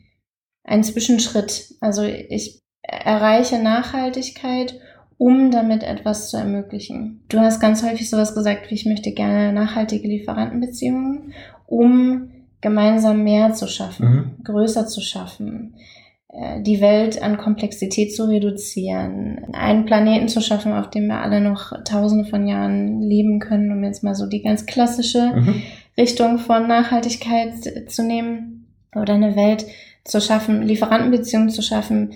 ein 0.63 0.83
Zwischenschritt. 0.83 1.75
Also 1.81 2.03
ich 2.03 2.62
erreiche 2.81 3.60
Nachhaltigkeit, 3.60 4.79
um 5.17 5.51
damit 5.51 5.83
etwas 5.83 6.29
zu 6.29 6.38
ermöglichen. 6.38 7.24
Du 7.29 7.39
hast 7.39 7.60
ganz 7.60 7.83
häufig 7.83 8.10
sowas 8.10 8.36
gesagt, 8.36 8.69
wie 8.69 8.75
ich 8.75 8.86
möchte 8.86 9.12
gerne 9.13 9.53
nachhaltige 9.53 10.07
Lieferantenbeziehungen, 10.07 11.33
um 11.67 12.31
gemeinsam 12.60 13.24
mehr 13.24 13.53
zu 13.53 13.67
schaffen, 13.67 14.10
mhm. 14.10 14.43
größer 14.43 14.88
zu 14.88 15.01
schaffen, 15.01 15.75
äh, 15.75 16.02
die 16.61 16.81
Welt 16.81 17.21
an 17.21 17.37
Komplexität 17.37 18.15
zu 18.15 18.27
reduzieren, 18.27 19.53
einen 19.53 19.85
Planeten 19.85 20.27
zu 20.27 20.41
schaffen, 20.41 20.73
auf 20.73 20.89
dem 20.89 21.05
wir 21.05 21.21
alle 21.21 21.39
noch 21.41 21.73
tausende 21.83 22.25
von 22.25 22.47
Jahren 22.47 23.01
leben 23.03 23.39
können, 23.39 23.71
um 23.71 23.83
jetzt 23.83 24.03
mal 24.03 24.15
so 24.15 24.25
die 24.25 24.41
ganz 24.41 24.65
klassische 24.65 25.31
mhm. 25.35 25.61
Richtung 25.95 26.39
von 26.39 26.67
Nachhaltigkeit 26.67 27.53
zu 27.87 28.03
nehmen 28.03 28.65
oder 28.95 29.13
eine 29.13 29.35
Welt 29.35 29.65
zu 30.05 30.19
schaffen, 30.19 30.63
Lieferantenbeziehungen 30.63 31.49
zu 31.49 31.61
schaffen, 31.61 32.13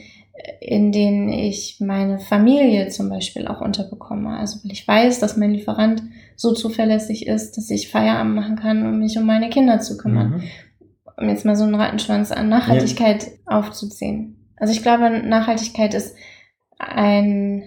in 0.62 0.92
denen 0.92 1.30
ich 1.30 1.78
meine 1.80 2.18
Familie 2.18 2.90
zum 2.90 3.10
Beispiel 3.10 3.48
auch 3.48 3.62
unterbekomme. 3.62 4.36
Also 4.38 4.60
weil 4.64 4.72
ich 4.72 4.88
weiß, 4.88 5.20
dass 5.20 5.38
mein 5.38 5.52
Lieferant 5.52 6.02
so 6.36 6.54
zuverlässig 6.54 7.28
ist, 7.28 7.58
dass 7.58 7.70
ich 7.70 7.90
Feierabend 7.90 8.36
machen 8.36 8.56
kann, 8.56 8.86
um 8.86 9.00
mich 9.00 9.18
um 9.18 9.26
meine 9.26 9.50
Kinder 9.50 9.80
zu 9.80 9.98
kümmern. 9.98 10.30
Mhm. 10.30 10.44
Um 11.18 11.30
jetzt 11.30 11.46
mal 11.46 11.56
so 11.56 11.64
einen 11.64 11.76
Rattenschwanz 11.76 12.32
an 12.32 12.50
Nachhaltigkeit 12.50 13.26
ja. 13.26 13.58
aufzuziehen. 13.58 14.52
Also 14.58 14.74
ich 14.74 14.84
glaube, 14.84 15.10
Nachhaltigkeit 15.10 15.94
ist 15.94 16.16
ein 16.78 17.64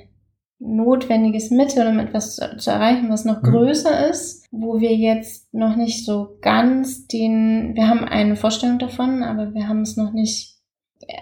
notwendiges 0.59 1.51
Mittel, 1.51 1.87
um 1.87 1.99
etwas 1.99 2.37
zu, 2.37 2.57
zu 2.59 2.71
erreichen, 2.71 3.11
was 3.11 3.25
noch 3.25 3.43
mhm. 3.43 3.47
größer 3.47 4.09
ist, 4.09 4.47
wo 4.51 4.79
wir 4.79 4.95
jetzt 4.95 5.53
noch 5.53 5.75
nicht 5.77 6.05
so 6.05 6.37
ganz 6.43 7.07
den, 7.07 7.75
wir 7.75 7.89
haben 7.89 8.05
eine 8.05 8.37
Vorstellung 8.37 8.79
davon, 8.79 9.23
aber 9.23 9.55
wir 9.55 9.69
haben 9.69 9.81
es 9.81 9.97
noch 9.97 10.13
nicht 10.13 10.61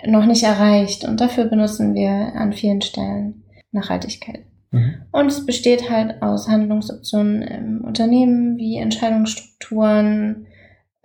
noch 0.06 0.26
nicht 0.26 0.42
erreicht. 0.42 1.04
Und 1.04 1.20
dafür 1.20 1.44
benutzen 1.44 1.94
wir 1.94 2.10
an 2.10 2.52
vielen 2.52 2.82
Stellen 2.82 3.44
Nachhaltigkeit. 3.70 4.44
Mhm. 4.70 5.02
Und 5.12 5.26
es 5.26 5.46
besteht 5.46 5.90
halt 5.90 6.22
aus 6.22 6.48
Handlungsoptionen 6.48 7.42
im 7.42 7.84
Unternehmen 7.84 8.56
wie 8.56 8.76
Entscheidungsstrukturen, 8.76 10.47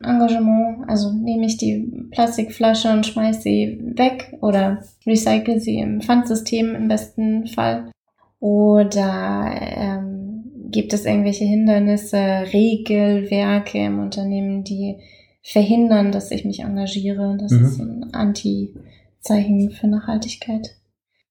Engagement. 0.03 0.87
Also 0.87 1.11
nehme 1.11 1.45
ich 1.45 1.57
die 1.57 2.07
Plastikflasche 2.11 2.91
und 2.91 3.05
schmeiße 3.05 3.41
sie 3.41 3.79
weg 3.95 4.37
oder 4.41 4.83
recycle 5.05 5.59
sie 5.59 5.79
im 5.79 6.01
Pfandsystem 6.01 6.75
im 6.75 6.87
besten 6.87 7.47
Fall. 7.47 7.91
Oder 8.39 9.51
ähm, 9.57 10.43
gibt 10.69 10.93
es 10.93 11.05
irgendwelche 11.05 11.45
Hindernisse, 11.45 12.17
Regelwerke 12.51 13.85
im 13.85 13.99
Unternehmen, 13.99 14.63
die 14.63 14.97
verhindern, 15.41 16.11
dass 16.11 16.31
ich 16.31 16.45
mich 16.45 16.61
engagiere. 16.61 17.37
Das 17.39 17.51
mhm. 17.51 17.65
ist 17.65 17.79
ein 17.79 18.13
Anti-Zeichen 18.13 19.71
für 19.71 19.87
Nachhaltigkeit. 19.87 20.75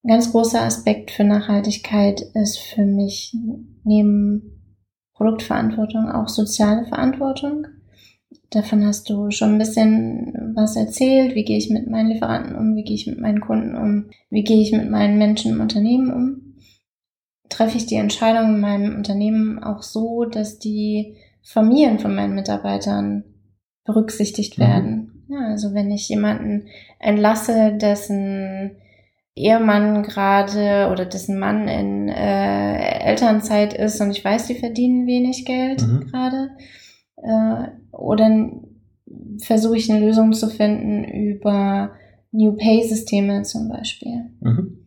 Ein 0.04 0.08
ganz 0.08 0.32
großer 0.32 0.62
Aspekt 0.62 1.10
für 1.10 1.24
Nachhaltigkeit 1.24 2.22
ist 2.34 2.58
für 2.58 2.84
mich 2.84 3.36
neben 3.84 4.62
Produktverantwortung 5.14 6.10
auch 6.10 6.28
soziale 6.28 6.86
Verantwortung. 6.86 7.66
Davon 8.52 8.84
hast 8.84 9.08
du 9.08 9.30
schon 9.30 9.52
ein 9.52 9.58
bisschen 9.58 10.52
was 10.54 10.76
erzählt. 10.76 11.34
Wie 11.34 11.44
gehe 11.44 11.56
ich 11.56 11.70
mit 11.70 11.88
meinen 11.88 12.10
Lieferanten 12.10 12.54
um? 12.54 12.76
Wie 12.76 12.84
gehe 12.84 12.94
ich 12.94 13.06
mit 13.06 13.18
meinen 13.18 13.40
Kunden 13.40 13.74
um? 13.74 14.10
Wie 14.28 14.44
gehe 14.44 14.60
ich 14.60 14.72
mit 14.72 14.90
meinen 14.90 15.16
Menschen 15.16 15.52
im 15.52 15.60
Unternehmen 15.62 16.12
um? 16.12 16.54
Treffe 17.48 17.78
ich 17.78 17.86
die 17.86 17.96
Entscheidung 17.96 18.56
in 18.56 18.60
meinem 18.60 18.96
Unternehmen 18.96 19.62
auch 19.62 19.82
so, 19.82 20.26
dass 20.26 20.58
die 20.58 21.16
Familien 21.42 21.98
von 21.98 22.14
meinen 22.14 22.34
Mitarbeitern 22.34 23.24
berücksichtigt 23.84 24.58
mhm. 24.58 24.62
werden. 24.62 25.24
Ja, 25.28 25.48
also 25.48 25.72
wenn 25.72 25.90
ich 25.90 26.10
jemanden 26.10 26.66
entlasse, 26.98 27.72
dessen 27.80 28.72
Ehemann 29.34 30.02
gerade 30.02 30.90
oder 30.92 31.06
dessen 31.06 31.38
Mann 31.38 31.68
in 31.68 32.10
äh, 32.10 32.98
Elternzeit 32.98 33.72
ist 33.72 33.98
und 34.02 34.10
ich 34.10 34.22
weiß, 34.22 34.46
die 34.48 34.56
verdienen 34.56 35.06
wenig 35.06 35.46
Geld 35.46 35.80
mhm. 35.80 36.06
gerade, 36.10 36.50
äh, 37.22 37.68
oder 37.92 38.50
versuche 39.38 39.76
ich 39.76 39.90
eine 39.90 40.04
Lösung 40.04 40.32
zu 40.32 40.48
finden 40.48 41.04
über 41.04 41.92
New 42.30 42.52
Pay-Systeme 42.52 43.42
zum 43.42 43.68
Beispiel. 43.68 44.30
Mhm. 44.40 44.78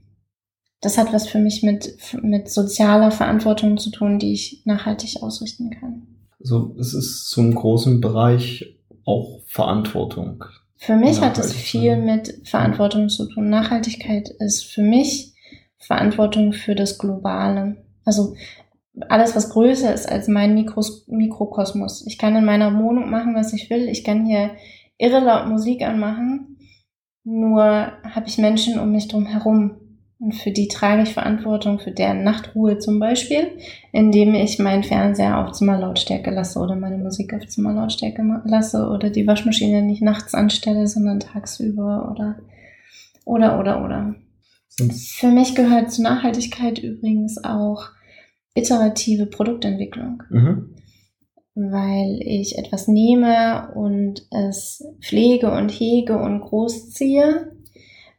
Das 0.81 0.97
hat 0.97 1.13
was 1.13 1.27
für 1.27 1.39
mich 1.39 1.63
mit, 1.63 1.97
mit 2.21 2.49
sozialer 2.49 3.11
Verantwortung 3.11 3.77
zu 3.77 3.89
tun, 3.89 4.19
die 4.19 4.33
ich 4.33 4.61
nachhaltig 4.65 5.21
ausrichten 5.21 5.71
kann. 5.71 6.07
Also 6.39 6.75
es 6.79 6.93
ist 6.93 7.29
zum 7.29 7.55
großen 7.55 8.01
Bereich 8.01 8.77
auch 9.05 9.41
Verantwortung. 9.47 10.43
Für 10.77 10.95
mich 10.95 11.21
hat 11.21 11.39
es 11.39 11.53
viel 11.53 11.97
mit 11.97 12.41
Verantwortung 12.43 13.09
zu 13.09 13.27
tun. 13.27 13.49
Nachhaltigkeit 13.49 14.29
ist 14.39 14.65
für 14.65 14.83
mich 14.83 15.33
Verantwortung 15.77 16.53
für 16.53 16.75
das 16.75 16.97
Globale. 16.97 17.77
Also 18.03 18.35
alles, 19.09 19.35
was 19.35 19.49
größer 19.49 19.93
ist 19.93 20.09
als 20.09 20.27
mein 20.27 20.53
Mikros 20.53 21.07
Mikrokosmos. 21.07 22.05
Ich 22.07 22.17
kann 22.17 22.35
in 22.35 22.45
meiner 22.45 22.77
Wohnung 22.79 23.09
machen, 23.09 23.35
was 23.35 23.53
ich 23.53 23.69
will. 23.69 23.89
Ich 23.89 24.03
kann 24.03 24.25
hier 24.25 24.51
irre 24.97 25.19
laut 25.19 25.47
Musik 25.47 25.81
anmachen. 25.81 26.57
Nur 27.23 27.63
habe 27.63 28.27
ich 28.27 28.37
Menschen 28.37 28.79
um 28.79 28.91
mich 28.91 29.07
drum 29.07 29.25
herum, 29.25 29.85
und 30.17 30.33
für 30.33 30.51
die 30.51 30.69
trage 30.69 31.03
ich 31.03 31.13
Verantwortung 31.13 31.79
für 31.79 31.91
deren 31.91 32.23
Nachtruhe 32.23 32.79
zum 32.79 32.99
Beispiel, 32.99 33.57
indem 33.91 34.33
ich 34.33 34.59
meinen 34.59 34.83
Fernseher 34.83 35.37
auf 35.39 35.51
Zimmerlautstärke 35.51 36.31
lasse 36.31 36.59
oder 36.59 36.75
meine 36.75 36.97
Musik 36.97 37.33
auf 37.33 37.45
Zimmerlautstärke 37.47 38.23
lasse 38.45 38.89
oder 38.89 39.09
die 39.09 39.27
Waschmaschine 39.27 39.81
nicht 39.81 40.01
nachts 40.01 40.33
anstelle, 40.33 40.87
sondern 40.87 41.19
tagsüber 41.19 42.09
oder, 42.11 42.39
oder, 43.25 43.59
oder, 43.59 43.83
oder. 43.83 44.15
Für 44.95 45.27
mich 45.27 45.53
gehört 45.53 45.91
zur 45.91 46.05
Nachhaltigkeit 46.05 46.79
übrigens 46.79 47.43
auch 47.43 47.89
iterative 48.55 49.27
Produktentwicklung. 49.27 50.23
Mhm. 50.29 50.75
Weil 51.53 52.19
ich 52.21 52.57
etwas 52.57 52.87
nehme 52.87 53.71
und 53.75 54.27
es 54.31 54.83
pflege 55.01 55.51
und 55.51 55.69
hege 55.69 56.17
und 56.17 56.41
großziehe 56.41 57.55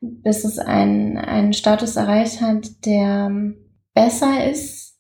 bis 0.01 0.45
es 0.45 0.59
einen, 0.59 1.17
einen 1.17 1.53
Status 1.53 1.97
erreicht 1.97 2.41
hat, 2.41 2.85
der 2.85 3.31
besser 3.95 4.51
ist, 4.51 4.99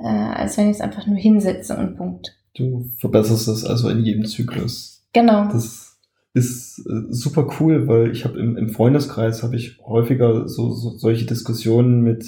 äh, 0.00 0.06
als 0.06 0.56
wenn 0.56 0.70
ich 0.70 0.76
es 0.76 0.80
einfach 0.80 1.06
nur 1.06 1.16
hinsetze 1.16 1.76
und 1.76 1.96
Punkt. 1.96 2.36
Du 2.54 2.84
verbesserst 2.98 3.48
es 3.48 3.64
also 3.64 3.88
in 3.88 4.00
jedem 4.00 4.24
Zyklus. 4.26 5.06
Genau. 5.12 5.48
Das 5.52 5.98
ist 6.34 6.84
äh, 6.86 7.12
super 7.12 7.48
cool, 7.60 7.86
weil 7.86 8.10
ich 8.10 8.24
habe 8.24 8.38
im, 8.38 8.56
im 8.56 8.68
Freundeskreis 8.68 9.42
habe 9.42 9.56
ich 9.56 9.78
häufiger 9.84 10.48
so, 10.48 10.72
so 10.72 10.90
solche 10.90 11.26
Diskussionen 11.26 12.02
mit 12.02 12.24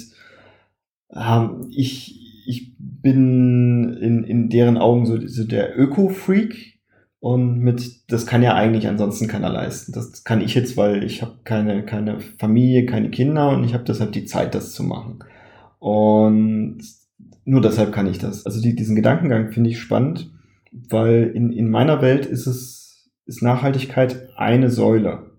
ähm, 1.13 1.69
ich 1.71 2.26
ich 2.47 2.73
bin 2.77 3.93
in, 4.01 4.23
in 4.23 4.49
deren 4.49 4.77
Augen 4.77 5.05
so, 5.05 5.19
so 5.27 5.43
der 5.43 5.77
Öko-Freak, 5.77 6.77
und 7.19 7.59
mit, 7.59 8.11
das 8.11 8.25
kann 8.27 8.43
ja 8.43 8.53
eigentlich 8.53 8.87
ansonsten 8.87 9.27
keiner 9.27 9.49
leisten. 9.49 9.91
Das 9.91 10.23
kann 10.23 10.41
ich 10.41 10.53
jetzt, 10.53 10.77
weil 10.77 11.03
ich 11.03 11.21
habe 11.21 11.33
keine, 11.43 11.83
keine 11.83 12.19
Familie, 12.19 12.85
keine 12.85 13.09
Kinder 13.09 13.49
und 13.49 13.63
ich 13.63 13.73
habe 13.73 13.83
deshalb 13.83 14.11
die 14.11 14.25
Zeit, 14.25 14.53
das 14.53 14.73
zu 14.73 14.83
machen. 14.83 15.19
Und 15.79 16.79
nur 17.43 17.61
deshalb 17.61 17.91
kann 17.91 18.07
ich 18.07 18.19
das. 18.19 18.45
Also 18.45 18.61
die, 18.61 18.75
diesen 18.75 18.95
Gedankengang 18.95 19.51
finde 19.51 19.69
ich 19.69 19.79
spannend, 19.79 20.31
weil 20.71 21.31
in, 21.33 21.51
in 21.51 21.69
meiner 21.69 22.01
Welt 22.01 22.25
ist 22.25 22.45
es, 22.45 23.09
ist 23.25 23.41
Nachhaltigkeit 23.41 24.29
eine 24.35 24.69
Säule, 24.69 25.31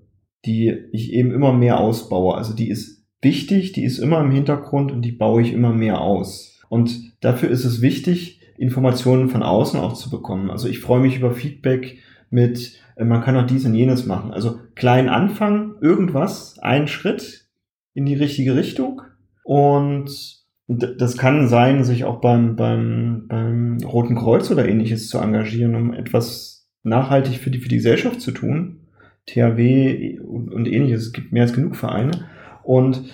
die 0.44 0.74
ich 0.92 1.12
eben 1.12 1.30
immer 1.30 1.52
mehr 1.52 1.78
ausbaue. 1.78 2.34
Also 2.34 2.54
die 2.54 2.70
ist 2.70 3.04
wichtig, 3.22 3.72
die 3.72 3.84
ist 3.84 3.98
immer 3.98 4.20
im 4.20 4.32
Hintergrund 4.32 4.90
und 4.90 5.02
die 5.02 5.12
baue 5.12 5.42
ich 5.42 5.52
immer 5.52 5.72
mehr 5.72 6.00
aus. 6.00 6.57
Und 6.68 7.12
dafür 7.22 7.50
ist 7.50 7.64
es 7.64 7.80
wichtig, 7.80 8.40
Informationen 8.56 9.28
von 9.28 9.42
außen 9.42 9.78
auch 9.78 9.94
zu 9.94 10.10
bekommen. 10.10 10.50
Also 10.50 10.68
ich 10.68 10.80
freue 10.80 11.00
mich 11.00 11.16
über 11.16 11.32
Feedback 11.32 11.98
mit, 12.30 12.78
äh, 12.96 13.04
man 13.04 13.22
kann 13.22 13.37
auch 13.37 13.46
dies 13.46 13.64
und 13.64 13.75
jenes 13.75 14.06
machen. 14.06 14.32
Also 14.32 14.58
klein 14.75 15.08
anfangen, 15.08 15.76
irgendwas, 15.80 16.58
ein 16.58 16.88
Schritt 16.88 17.46
in 17.94 18.04
die 18.04 18.14
richtige 18.14 18.56
Richtung. 18.56 19.02
Und 19.44 20.38
das 20.68 21.16
kann 21.16 21.48
sein, 21.48 21.84
sich 21.84 22.04
auch 22.04 22.20
beim, 22.20 22.56
beim, 22.56 23.25
beim 23.26 23.78
Roten 23.82 24.16
Kreuz 24.16 24.50
oder 24.50 24.68
ähnliches 24.68 25.08
zu 25.08 25.18
engagieren, 25.18 25.75
um 25.75 25.94
etwas 25.94 26.68
nachhaltig 26.82 27.38
für 27.38 27.50
die, 27.50 27.58
für 27.58 27.68
die 27.68 27.76
Gesellschaft 27.76 28.20
zu 28.20 28.32
tun. 28.32 28.80
THW 29.26 30.20
und, 30.20 30.52
und 30.52 30.66
ähnliches. 30.66 31.06
Es 31.06 31.12
gibt 31.12 31.32
mehr 31.32 31.42
als 31.42 31.52
genug 31.52 31.76
Vereine. 31.76 32.26
Und 32.62 33.04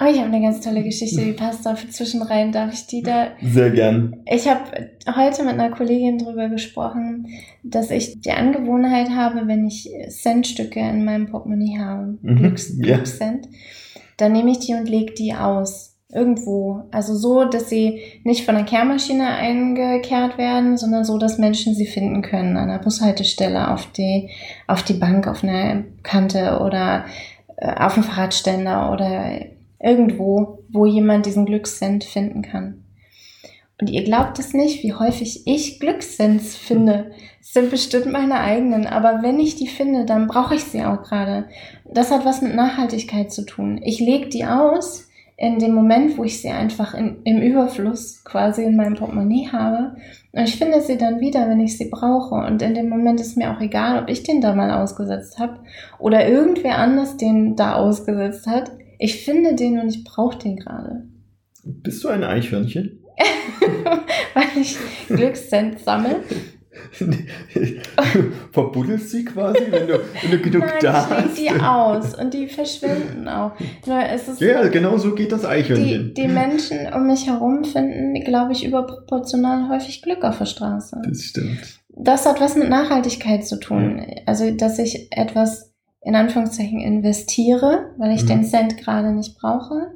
Oh, 0.00 0.06
ich 0.08 0.18
habe 0.18 0.28
eine 0.28 0.40
ganz 0.40 0.60
tolle 0.60 0.84
Geschichte, 0.84 1.24
die 1.24 1.32
passt 1.32 1.66
da 1.66 1.74
zwischen 1.74 2.22
rein. 2.22 2.52
Darf 2.52 2.72
ich 2.72 2.86
die 2.86 3.02
da? 3.02 3.32
Sehr 3.42 3.70
gern. 3.70 4.22
Ich 4.30 4.46
habe 4.46 4.60
heute 5.16 5.42
mit 5.42 5.54
einer 5.54 5.70
Kollegin 5.70 6.18
darüber 6.18 6.48
gesprochen, 6.48 7.26
dass 7.64 7.90
ich 7.90 8.20
die 8.20 8.30
Angewohnheit 8.30 9.10
habe, 9.10 9.48
wenn 9.48 9.66
ich 9.66 9.90
Centstücke 10.08 10.78
in 10.78 11.04
meinem 11.04 11.26
Portemonnaie 11.26 11.80
habe, 11.80 12.16
mhm. 12.22 12.36
Glücks. 12.36 12.78
Glückscent, 12.78 13.48
dann 14.18 14.32
nehme 14.32 14.52
ich 14.52 14.60
die 14.60 14.74
und 14.74 14.88
lege 14.88 15.14
die 15.14 15.34
aus. 15.34 15.96
Irgendwo. 16.10 16.84
Also 16.90 17.14
so, 17.14 17.44
dass 17.44 17.68
sie 17.68 18.00
nicht 18.24 18.46
von 18.46 18.54
der 18.54 18.64
Kehrmaschine 18.64 19.26
eingekehrt 19.26 20.38
werden, 20.38 20.78
sondern 20.78 21.04
so, 21.04 21.18
dass 21.18 21.36
Menschen 21.36 21.74
sie 21.74 21.86
finden 21.86 22.22
können. 22.22 22.56
An 22.56 22.68
der 22.68 22.78
Bushaltestelle, 22.78 23.70
auf 23.74 23.92
die, 23.92 24.30
auf 24.66 24.82
die 24.84 24.94
Bank, 24.94 25.26
auf 25.26 25.44
einer 25.44 25.84
Kante 26.02 26.60
oder 26.64 27.04
äh, 27.56 27.74
auf 27.74 27.92
dem 27.92 28.04
Fahrradständer 28.04 28.90
oder 28.90 29.32
irgendwo, 29.80 30.64
wo 30.70 30.86
jemand 30.86 31.26
diesen 31.26 31.46
Glückssend 31.46 32.04
finden 32.04 32.42
kann. 32.42 32.84
Und 33.80 33.90
ihr 33.90 34.02
glaubt 34.02 34.38
es 34.40 34.54
nicht, 34.54 34.82
wie 34.82 34.92
häufig 34.92 35.46
ich 35.46 35.78
Glückssens 35.78 36.56
finde. 36.56 37.12
Das 37.38 37.52
sind 37.52 37.70
bestimmt 37.70 38.10
meine 38.10 38.40
eigenen, 38.40 38.86
aber 38.86 39.22
wenn 39.22 39.38
ich 39.38 39.54
die 39.54 39.68
finde, 39.68 40.04
dann 40.04 40.26
brauche 40.26 40.56
ich 40.56 40.64
sie 40.64 40.82
auch 40.82 41.02
gerade. 41.02 41.46
Das 41.84 42.10
hat 42.10 42.24
was 42.24 42.42
mit 42.42 42.56
Nachhaltigkeit 42.56 43.30
zu 43.30 43.46
tun. 43.46 43.80
Ich 43.84 44.00
lege 44.00 44.28
die 44.28 44.44
aus 44.44 45.08
in 45.36 45.60
dem 45.60 45.72
Moment, 45.72 46.18
wo 46.18 46.24
ich 46.24 46.42
sie 46.42 46.48
einfach 46.48 46.94
in, 46.94 47.22
im 47.22 47.40
Überfluss 47.40 48.24
quasi 48.24 48.64
in 48.64 48.74
meinem 48.74 48.96
Portemonnaie 48.96 49.48
habe. 49.52 49.94
Und 50.32 50.42
ich 50.42 50.56
finde 50.56 50.80
sie 50.80 50.98
dann 50.98 51.20
wieder, 51.20 51.48
wenn 51.48 51.60
ich 51.60 51.78
sie 51.78 51.88
brauche. 51.88 52.34
Und 52.34 52.60
in 52.60 52.74
dem 52.74 52.88
Moment 52.88 53.20
ist 53.20 53.36
mir 53.36 53.52
auch 53.52 53.60
egal, 53.60 54.02
ob 54.02 54.08
ich 54.08 54.24
den 54.24 54.40
da 54.40 54.56
mal 54.56 54.72
ausgesetzt 54.72 55.38
habe 55.38 55.60
oder 56.00 56.28
irgendwer 56.28 56.78
anders 56.78 57.16
den 57.16 57.54
da 57.54 57.76
ausgesetzt 57.76 58.48
hat. 58.48 58.72
Ich 58.98 59.24
finde 59.24 59.54
den 59.54 59.78
und 59.78 59.88
ich 59.88 60.04
brauche 60.04 60.38
den 60.38 60.56
gerade. 60.56 61.04
Bist 61.64 62.02
du 62.04 62.08
ein 62.08 62.24
Eichhörnchen? 62.24 63.00
Weil 64.34 64.62
ich 64.62 64.76
Glückssend 65.08 65.80
sammle. 65.80 66.16
Verbuddelst 68.52 69.10
sie 69.10 69.24
quasi, 69.24 69.60
wenn 69.70 69.86
du, 69.88 70.00
wenn 70.22 70.30
du 70.30 70.38
genug 70.38 70.64
Nein, 70.64 70.78
da 70.80 71.08
hast? 71.10 71.38
die 71.38 71.50
aus 71.50 72.14
und 72.14 72.32
die 72.34 72.46
verschwinden 72.48 73.28
auch. 73.28 73.52
Nur 73.86 73.98
es 74.04 74.28
ist 74.28 74.40
Ja, 74.40 74.66
genau 74.68 74.96
so 74.96 75.14
geht 75.14 75.32
das 75.32 75.44
Eichhörnchen. 75.44 76.14
die, 76.14 76.22
die 76.22 76.28
Menschen 76.28 76.92
um 76.94 77.06
mich 77.06 77.26
herum 77.26 77.64
finden, 77.64 78.14
glaube 78.24 78.52
ich, 78.52 78.64
überproportional 78.64 79.68
häufig 79.68 80.02
Glück 80.02 80.24
auf 80.24 80.38
der 80.38 80.46
Straße. 80.46 81.00
Das 81.04 81.22
stimmt. 81.22 81.58
Das 82.00 82.26
hat 82.26 82.40
was 82.40 82.54
mit 82.54 82.68
Nachhaltigkeit 82.68 83.44
zu 83.46 83.58
tun. 83.58 84.00
Also, 84.26 84.50
dass 84.52 84.78
ich 84.78 85.08
etwas 85.10 85.67
in 86.02 86.14
Anführungszeichen 86.14 86.80
investiere, 86.80 87.94
weil 87.98 88.12
ich 88.14 88.22
Mhm. 88.24 88.28
den 88.28 88.44
Cent 88.44 88.76
gerade 88.76 89.12
nicht 89.12 89.38
brauche. 89.38 89.92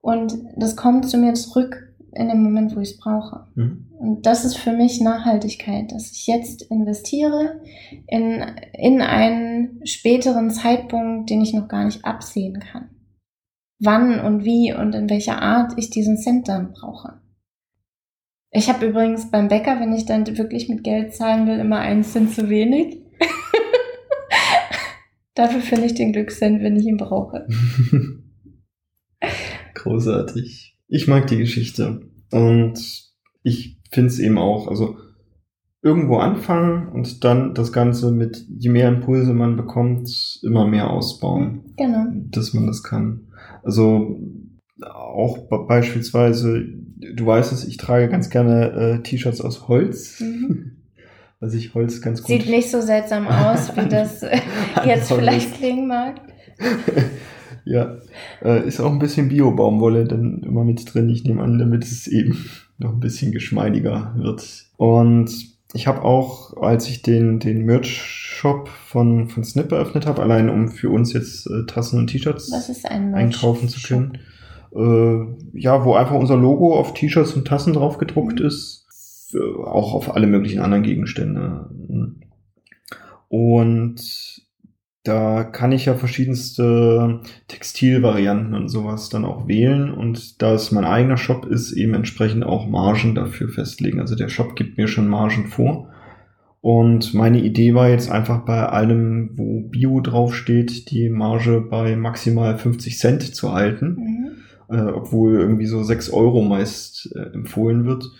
Und 0.00 0.34
das 0.56 0.76
kommt 0.76 1.08
zu 1.08 1.18
mir 1.18 1.34
zurück 1.34 1.94
in 2.12 2.28
dem 2.28 2.42
Moment, 2.42 2.76
wo 2.76 2.80
ich 2.80 2.90
es 2.90 2.98
brauche. 2.98 3.46
Mhm. 3.54 3.86
Und 3.98 4.26
das 4.26 4.44
ist 4.44 4.56
für 4.56 4.72
mich 4.72 5.00
Nachhaltigkeit, 5.00 5.92
dass 5.92 6.12
ich 6.12 6.26
jetzt 6.26 6.62
investiere 6.62 7.60
in, 8.06 8.44
in 8.72 9.00
einen 9.00 9.80
späteren 9.86 10.50
Zeitpunkt, 10.50 11.30
den 11.30 11.40
ich 11.42 11.54
noch 11.54 11.68
gar 11.68 11.84
nicht 11.84 12.04
absehen 12.04 12.60
kann. 12.60 12.90
Wann 13.80 14.20
und 14.20 14.44
wie 14.44 14.72
und 14.72 14.94
in 14.94 15.10
welcher 15.10 15.42
Art 15.42 15.72
ich 15.76 15.90
diesen 15.90 16.16
Cent 16.16 16.48
dann 16.48 16.72
brauche. 16.72 17.20
Ich 18.50 18.68
habe 18.68 18.86
übrigens 18.86 19.30
beim 19.30 19.48
Bäcker, 19.48 19.80
wenn 19.80 19.92
ich 19.92 20.06
dann 20.06 20.26
wirklich 20.38 20.68
mit 20.68 20.84
Geld 20.84 21.14
zahlen 21.14 21.46
will, 21.46 21.58
immer 21.58 21.80
einen 21.80 22.04
Cent 22.04 22.32
zu 22.32 22.48
wenig. 22.48 23.02
Dafür 25.34 25.60
finde 25.60 25.86
ich 25.86 25.94
den 25.94 26.12
Glückscent, 26.12 26.62
wenn 26.62 26.76
ich 26.76 26.86
ihn 26.86 26.96
brauche. 26.96 27.46
Großartig. 29.74 30.78
Ich 30.88 31.08
mag 31.08 31.26
die 31.26 31.38
Geschichte. 31.38 32.00
Und 32.30 32.78
ich 33.42 33.80
finde 33.90 34.08
es 34.08 34.18
eben 34.18 34.38
auch, 34.38 34.68
also 34.68 34.96
irgendwo 35.82 36.16
anfangen 36.16 36.88
und 36.88 37.24
dann 37.24 37.54
das 37.54 37.72
Ganze 37.72 38.10
mit, 38.10 38.44
je 38.48 38.70
mehr 38.70 38.88
Impulse 38.88 39.34
man 39.34 39.56
bekommt, 39.56 40.40
immer 40.42 40.66
mehr 40.66 40.90
ausbauen, 40.90 41.74
Genau. 41.76 42.06
dass 42.30 42.54
man 42.54 42.66
das 42.66 42.82
kann. 42.82 43.28
Also 43.62 44.18
auch 44.82 45.48
be- 45.48 45.66
beispielsweise, 45.68 46.64
du 47.14 47.26
weißt 47.26 47.52
es, 47.52 47.66
ich 47.66 47.76
trage 47.76 48.08
ganz 48.08 48.30
gerne 48.30 48.70
äh, 48.72 49.02
T-Shirts 49.02 49.40
aus 49.42 49.68
Holz, 49.68 50.20
Mhm. 50.20 50.76
weil 51.44 51.50
sich 51.50 51.74
Holz 51.74 52.00
ganz 52.00 52.22
gut 52.22 52.28
Sieht 52.28 52.48
nicht 52.48 52.70
so 52.70 52.80
seltsam 52.80 53.28
aus, 53.28 53.76
wie 53.76 53.86
das 53.86 54.22
äh, 54.22 54.38
jetzt 54.86 55.12
vielleicht 55.12 55.54
klingen 55.54 55.86
mag. 55.86 56.14
Ja, 57.66 57.96
äh, 58.42 58.68
ist 58.68 58.78
auch 58.78 58.92
ein 58.92 58.98
bisschen 58.98 59.30
Bio-Baumwolle 59.30 60.04
dann 60.04 60.42
immer 60.42 60.64
mit 60.64 60.92
drin. 60.92 61.08
Ich 61.08 61.24
nehme 61.24 61.42
an, 61.42 61.58
damit 61.58 61.82
es 61.82 62.06
eben 62.06 62.44
noch 62.78 62.92
ein 62.92 63.00
bisschen 63.00 63.32
geschmeidiger 63.32 64.12
wird. 64.18 64.66
Und 64.76 65.30
ich 65.72 65.86
habe 65.86 66.02
auch, 66.02 66.58
als 66.58 66.86
ich 66.90 67.00
den, 67.00 67.38
den 67.40 67.64
Merch-Shop 67.64 68.68
von, 68.68 69.28
von 69.30 69.44
Snip 69.44 69.72
eröffnet 69.72 70.04
habe, 70.04 70.20
allein 70.20 70.50
um 70.50 70.68
für 70.68 70.90
uns 70.90 71.14
jetzt 71.14 71.46
äh, 71.46 71.64
Tassen 71.66 71.98
und 71.98 72.08
T-Shirts 72.08 72.52
ein 72.84 73.14
einkaufen 73.14 73.70
zu 73.70 73.80
können, 73.80 74.18
äh, 74.76 75.58
ja, 75.58 75.86
wo 75.86 75.94
einfach 75.94 76.16
unser 76.16 76.36
Logo 76.36 76.78
auf 76.78 76.92
T-Shirts 76.92 77.32
und 77.32 77.46
Tassen 77.48 77.72
drauf 77.72 77.96
gedruckt 77.96 78.40
Mhm. 78.40 78.46
ist, 78.46 78.83
auch 79.64 79.94
auf 79.94 80.14
alle 80.14 80.26
möglichen 80.26 80.60
anderen 80.60 80.82
Gegenstände. 80.82 81.70
Und 83.28 84.42
da 85.02 85.44
kann 85.44 85.72
ich 85.72 85.84
ja 85.84 85.94
verschiedenste 85.94 87.20
Textilvarianten 87.48 88.54
und 88.54 88.68
sowas 88.68 89.10
dann 89.10 89.26
auch 89.26 89.46
wählen 89.46 89.92
und 89.92 90.40
da 90.40 90.54
es 90.54 90.72
mein 90.72 90.86
eigener 90.86 91.18
Shop 91.18 91.44
ist, 91.44 91.72
eben 91.72 91.92
entsprechend 91.92 92.42
auch 92.44 92.66
Margen 92.66 93.14
dafür 93.14 93.50
festlegen. 93.50 94.00
Also 94.00 94.14
der 94.14 94.30
Shop 94.30 94.56
gibt 94.56 94.78
mir 94.78 94.88
schon 94.88 95.08
Margen 95.08 95.46
vor. 95.48 95.90
Und 96.62 97.12
meine 97.12 97.42
Idee 97.42 97.74
war 97.74 97.90
jetzt 97.90 98.10
einfach 98.10 98.46
bei 98.46 98.64
allem, 98.66 99.32
wo 99.34 99.60
Bio 99.68 100.00
draufsteht, 100.00 100.90
die 100.90 101.10
Marge 101.10 101.60
bei 101.60 101.94
maximal 101.96 102.56
50 102.56 102.98
Cent 102.98 103.34
zu 103.34 103.52
halten, 103.52 103.98
Mhm. 104.70 104.74
äh, 104.74 104.90
obwohl 104.90 105.34
irgendwie 105.34 105.66
so 105.66 105.82
6 105.82 106.08
Euro 106.08 106.40
meist 106.40 107.14
äh, 107.14 107.34
empfohlen 107.34 107.84
wird. 107.84 108.10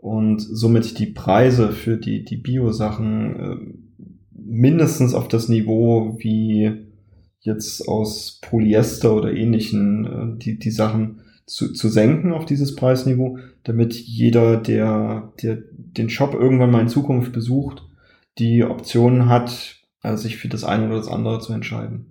Und 0.00 0.40
somit 0.40 0.98
die 0.98 1.06
Preise 1.06 1.72
für 1.72 1.98
die, 1.98 2.24
die 2.24 2.38
Bio-Sachen 2.38 3.36
äh, 3.36 3.56
mindestens 4.32 5.14
auf 5.14 5.28
das 5.28 5.48
Niveau 5.48 6.16
wie 6.18 6.72
jetzt 7.40 7.86
aus 7.86 8.38
Polyester 8.42 9.14
oder 9.14 9.32
ähnlichen 9.32 10.06
äh, 10.06 10.38
die, 10.38 10.58
die 10.58 10.70
Sachen 10.70 11.20
zu, 11.46 11.72
zu 11.72 11.88
senken 11.88 12.32
auf 12.32 12.46
dieses 12.46 12.76
Preisniveau, 12.76 13.38
damit 13.64 13.94
jeder, 13.94 14.56
der, 14.56 15.32
der 15.42 15.58
den 15.76 16.08
Shop 16.08 16.32
irgendwann 16.32 16.70
mal 16.70 16.80
in 16.80 16.88
Zukunft 16.88 17.32
besucht, 17.32 17.82
die 18.38 18.64
Option 18.64 19.28
hat, 19.28 19.76
äh, 20.02 20.16
sich 20.16 20.38
für 20.38 20.48
das 20.48 20.64
eine 20.64 20.86
oder 20.86 20.96
das 20.96 21.08
andere 21.08 21.40
zu 21.40 21.52
entscheiden. 21.52 22.06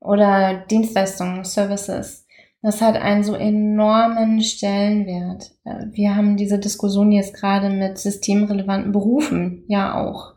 oder 0.00 0.66
Dienstleistungen, 0.70 1.44
Services. 1.44 2.26
Das 2.62 2.80
hat 2.80 2.96
einen 2.96 3.22
so 3.22 3.34
enormen 3.34 4.42
Stellenwert. 4.42 5.52
Wir 5.92 6.16
haben 6.16 6.36
diese 6.36 6.58
Diskussion 6.58 7.12
jetzt 7.12 7.34
gerade 7.34 7.70
mit 7.70 7.96
systemrelevanten 7.96 8.90
Berufen 8.92 9.64
ja 9.68 10.04
auch. 10.04 10.34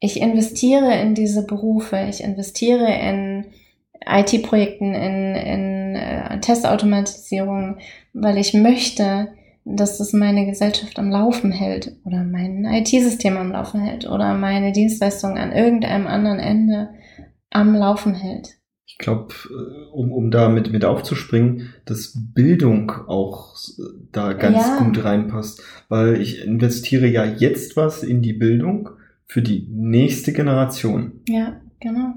Ich 0.00 0.20
investiere 0.20 0.98
in 1.00 1.14
diese 1.14 1.44
Berufe, 1.44 2.06
ich 2.08 2.22
investiere 2.22 2.90
in 2.90 3.46
IT-Projekten, 4.06 4.94
in, 4.94 5.34
in 5.34 5.75
äh, 5.96 6.40
Testautomatisierung, 6.40 7.78
weil 8.12 8.38
ich 8.38 8.54
möchte, 8.54 9.28
dass 9.64 9.98
das 9.98 10.12
meine 10.12 10.46
Gesellschaft 10.46 10.98
am 10.98 11.10
Laufen 11.10 11.50
hält 11.50 11.96
oder 12.04 12.22
mein 12.22 12.64
IT-System 12.64 13.36
am 13.36 13.52
Laufen 13.52 13.80
hält 13.80 14.08
oder 14.08 14.34
meine 14.34 14.72
Dienstleistung 14.72 15.36
an 15.36 15.52
irgendeinem 15.52 16.06
anderen 16.06 16.38
Ende 16.38 16.90
am 17.50 17.74
Laufen 17.74 18.14
hält. 18.14 18.56
Ich 18.86 18.98
glaube, 18.98 19.34
äh, 19.50 19.92
um, 19.92 20.12
um 20.12 20.30
da 20.30 20.48
mit, 20.48 20.72
mit 20.72 20.84
aufzuspringen, 20.84 21.72
dass 21.84 22.16
Bildung 22.34 22.92
auch 23.08 23.54
da 24.12 24.32
ganz 24.32 24.56
ja. 24.56 24.78
gut 24.78 25.04
reinpasst, 25.04 25.62
weil 25.88 26.20
ich 26.20 26.44
investiere 26.44 27.06
ja 27.06 27.24
jetzt 27.24 27.76
was 27.76 28.02
in 28.02 28.22
die 28.22 28.32
Bildung 28.32 28.90
für 29.26 29.42
die 29.42 29.68
nächste 29.70 30.32
Generation. 30.32 31.20
Ja, 31.28 31.60
genau. 31.80 32.14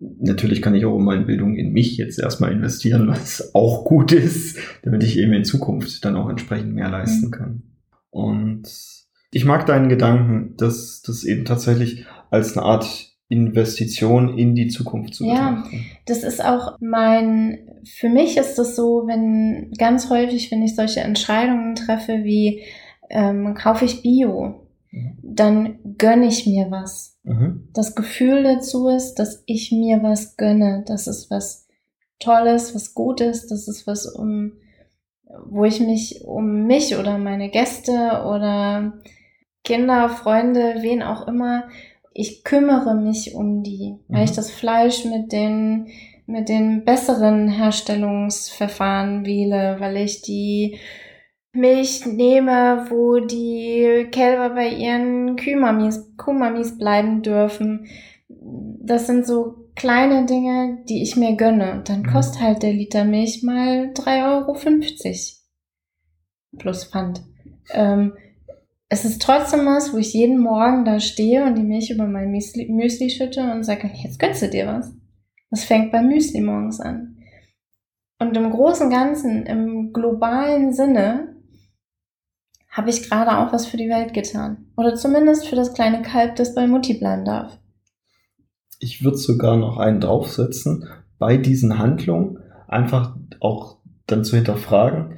Natürlich 0.00 0.62
kann 0.62 0.74
ich 0.74 0.84
auch 0.84 0.96
in 0.96 1.04
meine 1.04 1.24
Bildung 1.24 1.56
in 1.56 1.72
mich 1.72 1.96
jetzt 1.96 2.18
erstmal 2.18 2.52
investieren, 2.52 3.08
was 3.08 3.54
auch 3.54 3.84
gut 3.84 4.12
ist, 4.12 4.58
damit 4.82 5.02
ich 5.02 5.18
eben 5.18 5.32
in 5.32 5.44
Zukunft 5.44 6.04
dann 6.04 6.16
auch 6.16 6.28
entsprechend 6.28 6.74
mehr 6.74 6.88
leisten 6.88 7.26
mhm. 7.26 7.30
kann. 7.32 7.62
Und 8.10 8.68
ich 9.32 9.44
mag 9.44 9.66
deinen 9.66 9.88
Gedanken, 9.88 10.54
dass 10.56 11.02
das 11.02 11.24
eben 11.24 11.44
tatsächlich 11.44 12.06
als 12.30 12.56
eine 12.56 12.64
Art 12.64 13.08
Investition 13.28 14.38
in 14.38 14.54
die 14.54 14.68
Zukunft 14.68 15.14
zu 15.14 15.24
betrachten. 15.24 15.68
Ja, 15.70 15.80
das 16.06 16.22
ist 16.22 16.42
auch 16.42 16.78
mein, 16.80 17.58
für 17.84 18.08
mich 18.08 18.38
ist 18.38 18.56
das 18.56 18.74
so, 18.74 19.04
wenn 19.06 19.72
ganz 19.76 20.08
häufig, 20.08 20.50
wenn 20.50 20.62
ich 20.62 20.74
solche 20.74 21.00
Entscheidungen 21.00 21.74
treffe, 21.74 22.24
wie 22.24 22.62
ähm, 23.10 23.54
kaufe 23.54 23.84
ich 23.84 24.02
Bio, 24.02 24.66
mhm. 24.90 25.18
dann 25.22 25.78
gönne 25.98 26.26
ich 26.26 26.46
mir 26.46 26.70
was. 26.70 27.17
Mhm. 27.28 27.68
Das 27.74 27.94
Gefühl 27.94 28.42
dazu 28.42 28.88
ist, 28.88 29.16
dass 29.16 29.42
ich 29.46 29.70
mir 29.70 30.02
was 30.02 30.36
gönne. 30.36 30.84
Das 30.86 31.06
ist 31.06 31.30
was 31.30 31.68
Tolles, 32.18 32.74
was 32.74 32.94
Gutes, 32.94 33.46
das 33.46 33.68
ist 33.68 33.86
was, 33.86 34.06
um, 34.06 34.52
wo 35.44 35.64
ich 35.64 35.80
mich 35.80 36.24
um 36.24 36.66
mich 36.66 36.96
oder 36.96 37.18
meine 37.18 37.50
Gäste 37.50 37.92
oder 38.26 38.94
Kinder, 39.62 40.08
Freunde, 40.08 40.76
wen 40.80 41.02
auch 41.02 41.28
immer, 41.28 41.68
ich 42.14 42.42
kümmere 42.42 42.94
mich 42.94 43.34
um 43.34 43.62
die, 43.62 43.92
mhm. 43.92 44.14
weil 44.14 44.24
ich 44.24 44.32
mhm. 44.32 44.36
das 44.36 44.50
Fleisch 44.50 45.04
mit 45.04 45.32
den 45.32 45.88
mit 46.26 46.50
den 46.50 46.84
besseren 46.84 47.48
Herstellungsverfahren 47.48 49.24
wähle, 49.24 49.76
weil 49.80 49.96
ich 49.96 50.20
die 50.20 50.78
Milch 51.58 52.06
nehme, 52.06 52.86
wo 52.88 53.18
die 53.20 54.08
Kälber 54.10 54.54
bei 54.54 54.68
ihren 54.68 55.36
Kühmamis, 55.36 56.14
Kuhmamis 56.16 56.78
bleiben 56.78 57.22
dürfen. 57.22 57.86
Das 58.28 59.06
sind 59.06 59.26
so 59.26 59.68
kleine 59.74 60.26
Dinge, 60.26 60.78
die 60.88 61.02
ich 61.02 61.16
mir 61.16 61.36
gönne. 61.36 61.82
Dann 61.86 62.02
mhm. 62.02 62.06
kostet 62.06 62.40
halt 62.40 62.62
der 62.62 62.72
Liter 62.72 63.04
Milch 63.04 63.42
mal 63.42 63.92
3,50 63.92 64.24
Euro. 64.24 64.56
Plus 66.58 66.84
Pfand. 66.84 67.22
Ähm, 67.72 68.14
es 68.88 69.04
ist 69.04 69.20
trotzdem 69.20 69.66
was, 69.66 69.92
wo 69.92 69.98
ich 69.98 70.14
jeden 70.14 70.38
Morgen 70.38 70.84
da 70.84 70.98
stehe 70.98 71.44
und 71.44 71.56
die 71.56 71.62
Milch 71.62 71.90
über 71.90 72.06
mein 72.06 72.30
Müsli, 72.30 72.68
Müsli 72.70 73.10
schütte 73.10 73.52
und 73.52 73.64
sage, 73.64 73.90
jetzt 74.02 74.18
gönnst 74.18 74.42
du 74.42 74.48
dir 74.48 74.66
was. 74.66 74.92
Das 75.50 75.64
fängt 75.64 75.92
beim 75.92 76.08
Müsli 76.08 76.40
morgens 76.40 76.80
an. 76.80 77.16
Und 78.18 78.36
im 78.36 78.50
großen 78.50 78.90
Ganzen, 78.90 79.46
im 79.46 79.92
globalen 79.92 80.72
Sinne, 80.72 81.36
habe 82.78 82.90
ich 82.90 83.10
gerade 83.10 83.36
auch 83.38 83.52
was 83.52 83.66
für 83.66 83.76
die 83.76 83.88
Welt 83.88 84.14
getan. 84.14 84.68
Oder 84.76 84.94
zumindest 84.94 85.48
für 85.48 85.56
das 85.56 85.74
kleine 85.74 86.00
Kalb, 86.00 86.36
das 86.36 86.54
bei 86.54 86.68
Mutti 86.68 86.94
bleiben 86.94 87.24
darf. 87.24 87.58
Ich 88.78 89.02
würde 89.02 89.16
sogar 89.16 89.56
noch 89.56 89.78
einen 89.78 90.00
draufsetzen, 90.00 90.86
bei 91.18 91.36
diesen 91.36 91.78
Handlungen 91.78 92.38
einfach 92.68 93.16
auch 93.40 93.78
dann 94.06 94.24
zu 94.24 94.36
hinterfragen, 94.36 95.16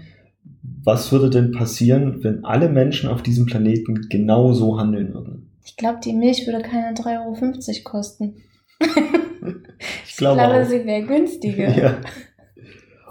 was 0.83 1.13
würde 1.13 1.29
denn 1.29 1.53
passieren, 1.53 2.25
wenn 2.25 2.47
alle 2.47 2.71
Menschen 2.71 3.11
auf 3.11 3.23
diesem 3.23 3.45
Planeten 3.45 4.09
genau 4.09 4.55
so 4.55 4.79
handeln 4.79 5.13
würden? 5.13 5.51
Ich 5.63 5.77
glaube, 5.77 5.99
die 6.03 6.15
Milch 6.15 6.47
würde 6.47 6.63
keine 6.63 6.95
3,50 6.97 7.69
Euro 7.69 7.83
kosten. 7.85 8.37
ich 8.81 10.17
glaube, 10.17 10.41
ich 10.41 10.47
glaube 10.47 10.65
sie 10.65 10.87
wäre 10.87 11.07
günstiger. 11.07 11.69
Ja. 11.77 12.01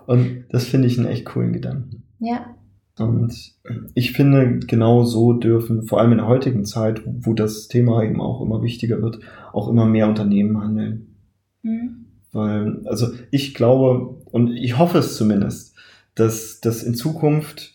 Und 0.07 0.45
das 0.49 0.65
finde 0.65 0.87
ich 0.87 0.97
einen 0.97 1.05
echt 1.07 1.25
coolen 1.25 1.53
Gedanken. 1.53 2.01
Ja. 2.17 2.55
Und 2.99 3.53
ich 3.93 4.11
finde, 4.11 4.59
genau 4.59 5.03
so 5.03 5.33
dürfen, 5.33 5.83
vor 5.83 5.99
allem 5.99 6.11
in 6.11 6.17
der 6.17 6.27
heutigen 6.27 6.65
Zeit, 6.65 7.01
wo 7.05 7.33
das 7.33 7.67
Thema 7.67 8.03
eben 8.03 8.21
auch 8.21 8.41
immer 8.41 8.61
wichtiger 8.61 9.01
wird, 9.01 9.19
auch 9.53 9.69
immer 9.69 9.85
mehr 9.85 10.07
Unternehmen 10.07 10.61
handeln. 10.61 11.15
Mhm. 11.63 12.05
Weil, 12.31 12.81
also 12.85 13.07
ich 13.31 13.53
glaube, 13.53 14.17
und 14.31 14.51
ich 14.51 14.77
hoffe 14.77 14.99
es 14.99 15.15
zumindest, 15.15 15.75
dass, 16.15 16.59
dass 16.61 16.83
in 16.83 16.93
Zukunft 16.93 17.73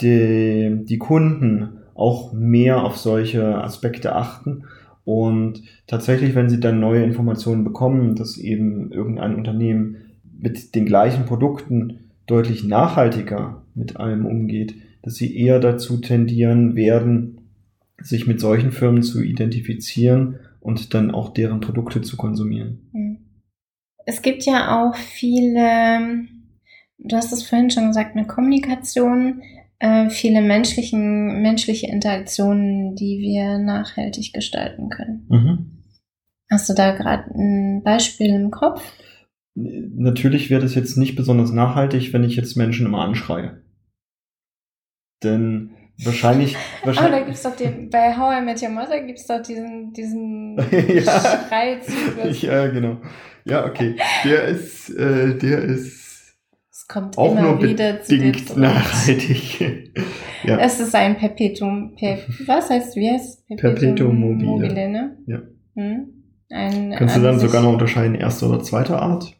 die, 0.00 0.84
die 0.84 0.98
Kunden 0.98 1.80
auch 1.94 2.32
mehr 2.32 2.84
auf 2.84 2.96
solche 2.96 3.62
Aspekte 3.62 4.14
achten 4.14 4.64
und 5.04 5.62
tatsächlich, 5.86 6.34
wenn 6.34 6.48
sie 6.48 6.60
dann 6.60 6.80
neue 6.80 7.02
Informationen 7.02 7.64
bekommen, 7.64 8.14
dass 8.14 8.36
eben 8.36 8.92
irgendein 8.92 9.34
Unternehmen 9.34 9.96
mit 10.38 10.74
den 10.74 10.86
gleichen 10.86 11.26
Produkten 11.26 12.09
deutlich 12.30 12.64
nachhaltiger 12.64 13.64
mit 13.74 13.96
allem 13.96 14.26
umgeht, 14.26 14.74
dass 15.02 15.14
sie 15.14 15.36
eher 15.36 15.60
dazu 15.60 15.98
tendieren 15.98 16.76
werden, 16.76 17.40
sich 17.98 18.26
mit 18.26 18.40
solchen 18.40 18.72
Firmen 18.72 19.02
zu 19.02 19.22
identifizieren 19.22 20.38
und 20.60 20.94
dann 20.94 21.10
auch 21.10 21.32
deren 21.32 21.60
Produkte 21.60 22.02
zu 22.02 22.16
konsumieren. 22.16 22.88
Hm. 22.92 23.18
Es 24.06 24.22
gibt 24.22 24.44
ja 24.44 24.80
auch 24.80 24.96
viele, 24.96 26.26
du 26.98 27.16
hast 27.16 27.32
es 27.32 27.42
vorhin 27.42 27.70
schon 27.70 27.88
gesagt, 27.88 28.16
eine 28.16 28.26
Kommunikation, 28.26 29.42
äh, 29.78 30.10
viele 30.10 30.42
menschlichen, 30.42 31.42
menschliche 31.42 31.86
Interaktionen, 31.86 32.96
die 32.96 33.18
wir 33.20 33.58
nachhaltig 33.58 34.32
gestalten 34.32 34.88
können. 34.88 35.26
Mhm. 35.28 35.84
Hast 36.50 36.68
du 36.68 36.74
da 36.74 36.92
gerade 36.92 37.30
ein 37.34 37.82
Beispiel 37.82 38.34
im 38.34 38.50
Kopf? 38.50 38.82
Natürlich 39.96 40.50
wäre 40.50 40.62
das 40.62 40.74
jetzt 40.74 40.96
nicht 40.96 41.16
besonders 41.16 41.52
nachhaltig, 41.52 42.12
wenn 42.12 42.24
ich 42.24 42.36
jetzt 42.36 42.56
Menschen 42.56 42.86
immer 42.86 43.02
anschreie. 43.02 43.62
Denn 45.22 45.70
wahrscheinlich. 46.04 46.56
wahrscheinlich 46.84 47.14
oh, 47.14 47.18
da 47.18 47.26
gibt's 47.26 47.42
doch 47.42 47.56
den, 47.56 47.90
bei 47.90 48.16
How 48.16 48.40
I 48.40 48.44
Met 48.44 48.62
Your 48.62 48.70
Mother 48.70 49.00
gibt's 49.00 49.26
doch 49.26 49.42
diesen, 49.42 49.92
diesen 49.92 50.56
ja. 50.70 51.20
Schreizyklus. 51.48 52.42
Ja, 52.42 52.66
genau. 52.68 52.98
Ja, 53.44 53.66
okay. 53.66 53.96
Der 54.24 54.44
ist, 54.44 54.90
äh, 54.90 55.36
der 55.36 55.62
ist. 55.62 56.36
Es 56.70 56.86
kommt 56.86 57.18
auch 57.18 57.32
immer 57.32 57.42
nur 57.42 57.62
wieder 57.62 58.02
zu 58.02 58.16
bedingt 58.16 58.56
nachhaltig. 58.56 59.60
ja. 60.44 60.58
Es 60.58 60.80
ist 60.80 60.94
ein 60.94 61.16
Perpetuum, 61.16 61.94
per, 61.96 62.18
was 62.46 62.70
heißt, 62.70 62.96
wie 62.96 63.10
heißt 63.10 63.46
Perpetuum, 63.46 63.74
Perpetuum 63.74 64.20
mobile. 64.20 64.46
mobile, 64.46 64.88
ne? 64.88 65.16
Ja. 65.26 65.42
Hm? 65.74 66.20
Ein, 66.50 66.94
Kannst 66.96 67.16
du 67.16 67.20
dann 67.20 67.38
sogar 67.38 67.62
noch 67.62 67.72
unterscheiden, 67.72 68.16
erste 68.16 68.46
oder 68.46 68.60
zweite 68.60 69.00
Art? 69.00 69.39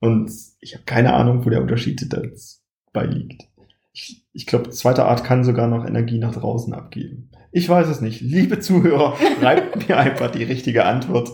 Und 0.00 0.30
ich 0.60 0.74
habe 0.74 0.84
keine 0.84 1.14
Ahnung, 1.14 1.44
wo 1.44 1.50
der 1.50 1.62
Unterschied 1.62 2.06
dabei 2.12 3.06
liegt. 3.06 3.44
Ich, 3.92 4.26
ich 4.32 4.46
glaube, 4.46 4.70
zweite 4.70 5.04
Art 5.04 5.24
kann 5.24 5.44
sogar 5.44 5.68
noch 5.68 5.86
Energie 5.86 6.18
nach 6.18 6.34
draußen 6.34 6.74
abgeben. 6.74 7.30
Ich 7.52 7.68
weiß 7.68 7.88
es 7.88 8.00
nicht. 8.00 8.20
Liebe 8.20 8.58
Zuhörer, 8.58 9.14
schreibt 9.40 9.88
mir 9.88 9.96
einfach 9.96 10.30
die 10.30 10.42
richtige 10.42 10.84
Antwort. 10.84 11.30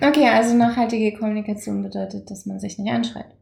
Okay, 0.00 0.28
also 0.28 0.54
nachhaltige 0.54 1.16
Kommunikation 1.16 1.82
bedeutet, 1.82 2.30
dass 2.30 2.44
man 2.44 2.60
sich 2.60 2.78
nicht 2.78 2.92
anschreit. 2.92 3.34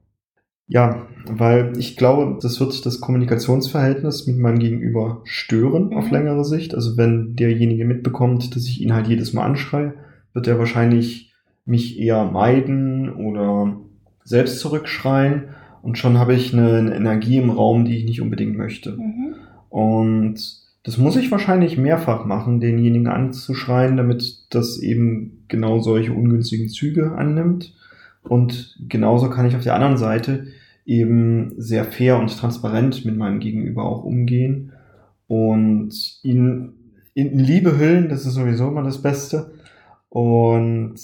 Ja, 0.73 1.09
weil 1.27 1.73
ich 1.79 1.97
glaube, 1.97 2.39
das 2.41 2.61
wird 2.61 2.87
das 2.87 3.01
Kommunikationsverhältnis 3.01 4.29
mit 4.29 4.39
meinem 4.39 4.61
Gegenüber 4.61 5.21
stören 5.25 5.89
mhm. 5.89 5.97
auf 5.97 6.13
längere 6.13 6.45
Sicht. 6.45 6.77
Also 6.77 6.97
wenn 6.97 7.35
derjenige 7.35 7.85
mitbekommt, 7.85 8.55
dass 8.55 8.67
ich 8.69 8.81
ihn 8.81 8.95
halt 8.95 9.09
jedes 9.09 9.33
Mal 9.33 9.45
anschreie, 9.45 9.95
wird 10.33 10.47
er 10.47 10.61
wahrscheinlich 10.61 11.35
mich 11.65 11.99
eher 11.99 12.25
meiden 12.25 13.13
oder 13.13 13.81
selbst 14.25 14.61
zurückschreien 14.61 15.51
und 15.83 15.99
schon 15.99 16.19
habe 16.19 16.35
ich 16.35 16.53
eine, 16.53 16.77
eine, 16.77 16.95
Energie 16.95 17.39
im 17.39 17.51
Raum, 17.51 17.85
die 17.85 17.97
ich 17.97 18.05
nicht 18.05 18.21
unbedingt 18.21 18.57
möchte. 18.57 18.93
Mhm. 18.93 19.35
Und 19.71 20.61
das 20.83 20.99
muss 20.99 21.17
ich 21.17 21.31
wahrscheinlich 21.31 21.77
mehrfach 21.77 22.25
machen, 22.25 22.61
denjenigen 22.61 23.07
anzuschreien, 23.07 23.97
damit 23.97 24.47
das 24.51 24.79
eben 24.79 25.45
genau 25.49 25.81
solche 25.81 26.13
ungünstigen 26.13 26.69
Züge 26.69 27.13
annimmt. 27.13 27.75
Und 28.23 28.79
genauso 28.89 29.31
kann 29.31 29.47
ich 29.47 29.57
auf 29.57 29.63
der 29.63 29.75
anderen 29.75 29.97
Seite 29.97 30.47
eben 30.85 31.53
sehr 31.57 31.85
fair 31.85 32.19
und 32.19 32.37
transparent 32.37 33.05
mit 33.05 33.17
meinem 33.17 33.41
Gegenüber 33.41 33.85
auch 33.85 34.05
umgehen 34.05 34.73
und 35.27 36.19
ihn 36.23 36.73
in 37.15 37.39
Liebe 37.39 37.79
hüllen, 37.79 38.09
das 38.09 38.27
ist 38.27 38.35
sowieso 38.35 38.69
immer 38.69 38.83
das 38.83 39.03
Beste. 39.03 39.53
Und 40.09 40.97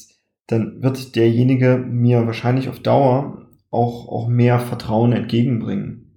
dann 0.47 0.83
wird 0.83 1.17
derjenige 1.17 1.77
mir 1.77 2.27
wahrscheinlich 2.27 2.69
auf 2.69 2.81
Dauer 2.81 3.49
auch, 3.71 4.09
auch 4.09 4.29
mehr 4.29 4.59
Vertrauen 4.59 5.13
entgegenbringen 5.13 6.13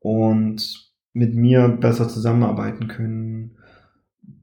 und 0.00 0.90
mit 1.12 1.34
mir 1.34 1.68
besser 1.68 2.08
zusammenarbeiten 2.08 2.88
können. 2.88 3.56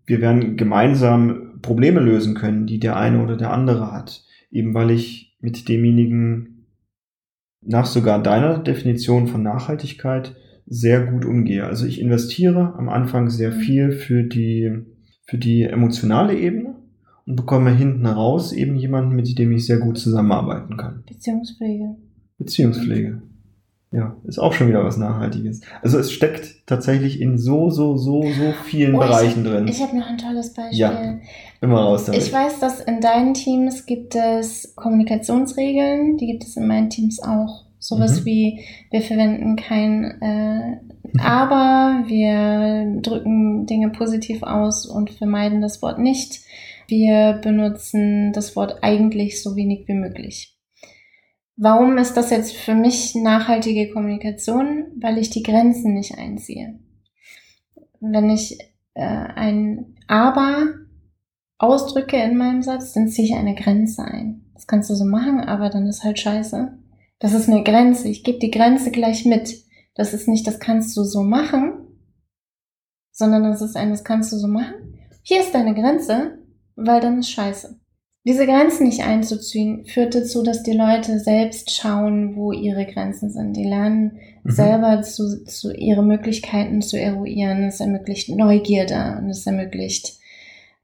Wir 0.05 0.21
werden 0.21 0.57
gemeinsam 0.57 1.59
Probleme 1.61 1.99
lösen 1.99 2.35
können, 2.35 2.65
die 2.65 2.79
der 2.79 2.95
eine 2.95 3.21
oder 3.21 3.35
der 3.35 3.51
andere 3.51 3.91
hat. 3.91 4.23
Eben 4.51 4.73
weil 4.73 4.91
ich 4.91 5.37
mit 5.41 5.67
demjenigen 5.67 6.65
nach 7.61 7.85
sogar 7.85 8.21
deiner 8.21 8.59
Definition 8.59 9.27
von 9.27 9.43
Nachhaltigkeit 9.43 10.35
sehr 10.65 11.05
gut 11.05 11.25
umgehe. 11.25 11.65
Also 11.65 11.85
ich 11.85 11.99
investiere 11.99 12.75
am 12.77 12.89
Anfang 12.89 13.29
sehr 13.29 13.51
viel 13.51 13.91
für 13.91 14.23
die, 14.23 14.85
für 15.25 15.37
die 15.37 15.63
emotionale 15.63 16.37
Ebene 16.37 16.66
und 17.27 17.35
bekomme 17.35 17.75
hinten 17.75 18.05
raus 18.05 18.53
eben 18.53 18.75
jemanden, 18.77 19.15
mit 19.15 19.37
dem 19.37 19.51
ich 19.51 19.65
sehr 19.65 19.77
gut 19.77 19.99
zusammenarbeiten 19.99 20.77
kann. 20.77 21.03
Beziehungspflege. 21.05 21.95
Beziehungspflege. 22.37 23.21
Ja, 23.91 24.17
ist 24.25 24.37
auch 24.37 24.51
schon 24.51 24.67
wieder 24.67 24.83
was 24.83 24.97
Nachhaltiges. 24.97 25.61
Also 25.81 25.97
es 25.97 26.11
steckt 26.11 26.67
tatsächlich 26.67 27.21
in 27.21 27.37
so, 27.37 27.69
so, 27.69 27.95
so, 27.95 28.21
so 28.21 28.53
vielen 28.65 28.95
oh, 28.95 28.99
Bereichen 28.99 29.45
ich, 29.45 29.49
drin. 29.49 29.67
Ich 29.67 29.81
habe 29.81 29.97
noch 29.97 30.07
ein 30.07 30.17
tolles 30.17 30.53
Beispiel. 30.53 30.77
Ja, 30.77 31.19
immer 31.61 31.81
raus 31.81 32.05
damit. 32.05 32.21
Ich 32.21 32.33
weiß, 32.33 32.59
dass 32.59 32.81
in 32.81 32.99
deinen 32.99 33.33
Teams 33.33 33.85
gibt 33.85 34.15
es 34.15 34.73
Kommunikationsregeln, 34.75 36.17
die 36.17 36.27
gibt 36.27 36.43
es 36.43 36.57
in 36.57 36.67
meinen 36.67 36.89
Teams 36.89 37.21
auch. 37.21 37.65
Sowas 37.79 38.21
mhm. 38.21 38.25
wie, 38.25 38.59
wir 38.91 39.01
verwenden 39.01 39.55
kein 39.55 40.21
äh, 40.21 41.19
Aber, 41.19 42.03
wir 42.07 43.01
drücken 43.01 43.65
Dinge 43.67 43.89
positiv 43.89 44.43
aus 44.43 44.85
und 44.85 45.11
vermeiden 45.11 45.61
das 45.61 45.81
Wort 45.81 45.99
nicht. 45.99 46.41
Wir 46.87 47.39
benutzen 47.43 48.31
das 48.33 48.55
Wort 48.55 48.79
eigentlich 48.81 49.43
so 49.43 49.55
wenig 49.55 49.87
wie 49.87 49.93
möglich. 49.93 50.57
Warum 51.57 51.97
ist 51.97 52.13
das 52.13 52.29
jetzt 52.29 52.55
für 52.55 52.75
mich 52.75 53.15
nachhaltige 53.15 53.91
Kommunikation? 53.91 54.85
Weil 55.01 55.17
ich 55.17 55.29
die 55.29 55.43
Grenzen 55.43 55.93
nicht 55.93 56.17
einziehe. 56.17 56.79
Wenn 57.99 58.29
ich 58.29 58.59
äh, 58.93 59.03
ein 59.03 59.95
Aber 60.07 60.75
ausdrücke 61.57 62.17
in 62.17 62.37
meinem 62.37 62.61
Satz, 62.61 62.93
dann 62.93 63.07
ziehe 63.07 63.27
ich 63.27 63.35
eine 63.35 63.55
Grenze 63.55 64.03
ein. 64.03 64.51
Das 64.53 64.67
kannst 64.67 64.89
du 64.89 64.95
so 64.95 65.05
machen, 65.05 65.39
aber 65.39 65.69
dann 65.69 65.87
ist 65.87 66.03
halt 66.03 66.19
scheiße. 66.19 66.77
Das 67.19 67.33
ist 67.33 67.49
eine 67.49 67.63
Grenze. 67.63 68.07
Ich 68.07 68.23
gebe 68.23 68.39
die 68.39 68.51
Grenze 68.51 68.91
gleich 68.91 69.25
mit. 69.25 69.63
Das 69.95 70.13
ist 70.13 70.27
nicht, 70.27 70.45
das 70.45 70.59
kannst 70.59 70.95
du 70.95 71.03
so 71.03 71.23
machen, 71.23 71.87
sondern 73.11 73.43
das 73.43 73.61
ist 73.61 73.75
ein, 73.75 73.89
das 73.89 74.03
kannst 74.03 74.31
du 74.31 74.37
so 74.37 74.47
machen. 74.47 74.75
Hier 75.23 75.39
ist 75.41 75.55
deine 75.55 75.73
Grenze, 75.73 76.37
weil 76.77 77.01
dann 77.01 77.19
ist 77.19 77.31
scheiße. 77.31 77.77
Diese 78.25 78.45
Grenzen 78.45 78.87
nicht 78.87 79.03
einzuziehen, 79.03 79.85
führt 79.85 80.15
dazu, 80.15 80.43
dass 80.43 80.63
die 80.63 80.73
Leute 80.73 81.19
selbst 81.19 81.71
schauen, 81.71 82.35
wo 82.35 82.51
ihre 82.51 82.85
Grenzen 82.85 83.29
sind. 83.29 83.53
Die 83.53 83.63
lernen 83.63 84.19
mhm. 84.43 84.51
selber 84.51 85.01
zu, 85.01 85.43
zu 85.43 85.73
ihre 85.73 86.03
Möglichkeiten 86.03 86.81
zu 86.81 86.99
eruieren. 86.99 87.63
Es 87.63 87.79
ermöglicht 87.79 88.29
Neugierde 88.29 89.17
und 89.19 89.29
es 89.29 89.45
ermöglicht 89.45 90.19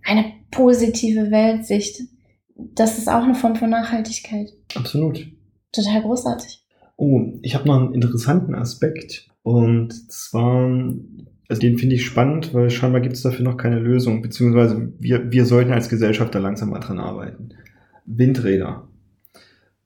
eine 0.04 0.26
positive 0.52 1.32
Weltsicht. 1.32 2.02
Das 2.56 2.98
ist 2.98 3.10
auch 3.10 3.24
eine 3.24 3.36
Form 3.36 3.56
von 3.56 3.70
Nachhaltigkeit. 3.70 4.54
Absolut 4.76 5.26
total 5.74 6.02
großartig. 6.02 6.64
Oh, 6.96 7.22
ich 7.42 7.56
habe 7.56 7.68
noch 7.68 7.76
einen 7.76 7.94
interessanten 7.94 8.56
Aspekt. 8.56 9.28
Und 9.42 9.92
zwar, 10.10 10.80
also 11.54 11.62
den 11.62 11.78
finde 11.78 11.94
ich 11.94 12.04
spannend, 12.04 12.52
weil 12.56 12.72
scheinbar 12.72 13.00
gibt 13.00 13.14
es 13.14 13.22
dafür 13.22 13.46
noch 13.46 13.58
keine 13.58 13.78
Lösung, 13.78 14.24
beziehungsweise 14.24 14.92
wir, 14.98 15.32
wir 15.32 15.46
sollten 15.46 15.72
als 15.72 15.88
Gesellschaft 15.88 16.34
da 16.34 16.40
langsam 16.40 16.72
mal 16.72 16.80
dran 16.80 16.98
arbeiten. 16.98 17.50
Windräder. 18.08 18.88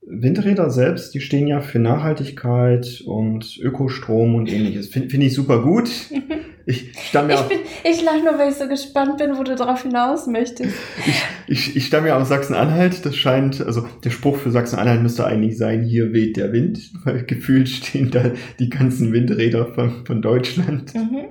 Windräder 0.01 0.69
selbst, 0.69 1.13
die 1.13 1.19
stehen 1.19 1.45
ja 1.45 1.60
für 1.60 1.80
Nachhaltigkeit 1.80 3.03
und 3.06 3.60
Ökostrom 3.62 4.36
und 4.36 4.47
ähnliches. 4.49 4.88
Finde 4.88 5.10
find 5.10 5.25
ich 5.25 5.34
super 5.34 5.62
gut. 5.62 5.89
Ich 6.69 6.91
stamme 7.01 7.32
ja. 7.32 7.47
Ich, 7.49 7.91
ich 7.91 8.03
lache 8.03 8.19
nur, 8.25 8.38
weil 8.38 8.51
ich 8.51 8.58
so 8.58 8.67
gespannt 8.67 9.17
bin, 9.17 9.38
wo 9.38 9.43
du 9.43 9.56
darauf 9.56 9.84
hinaus 9.84 10.27
möchtest. 10.27 10.75
Ich, 11.08 11.23
ich, 11.47 11.75
ich 11.77 11.86
stamme 11.86 12.10
ja 12.10 12.17
aus 12.17 12.27
Sachsen-Anhalt. 12.27 13.06
Das 13.06 13.15
scheint, 13.15 13.65
also 13.65 13.88
der 14.03 14.10
Spruch 14.10 14.36
für 14.36 14.51
Sachsen-Anhalt 14.51 15.01
müsste 15.01 15.25
eigentlich 15.25 15.58
sein, 15.58 15.84
hier 15.84 16.12
weht 16.12 16.36
der 16.36 16.51
Wind, 16.51 16.91
weil 17.06 17.23
gefühlt 17.23 17.69
stehen 17.69 18.12
da 18.12 18.32
die 18.60 18.69
ganzen 18.69 19.13
Windräder 19.13 19.67
von, 19.67 20.06
von 20.06 20.21
Deutschland. 20.21 20.93
Mhm. 20.93 21.27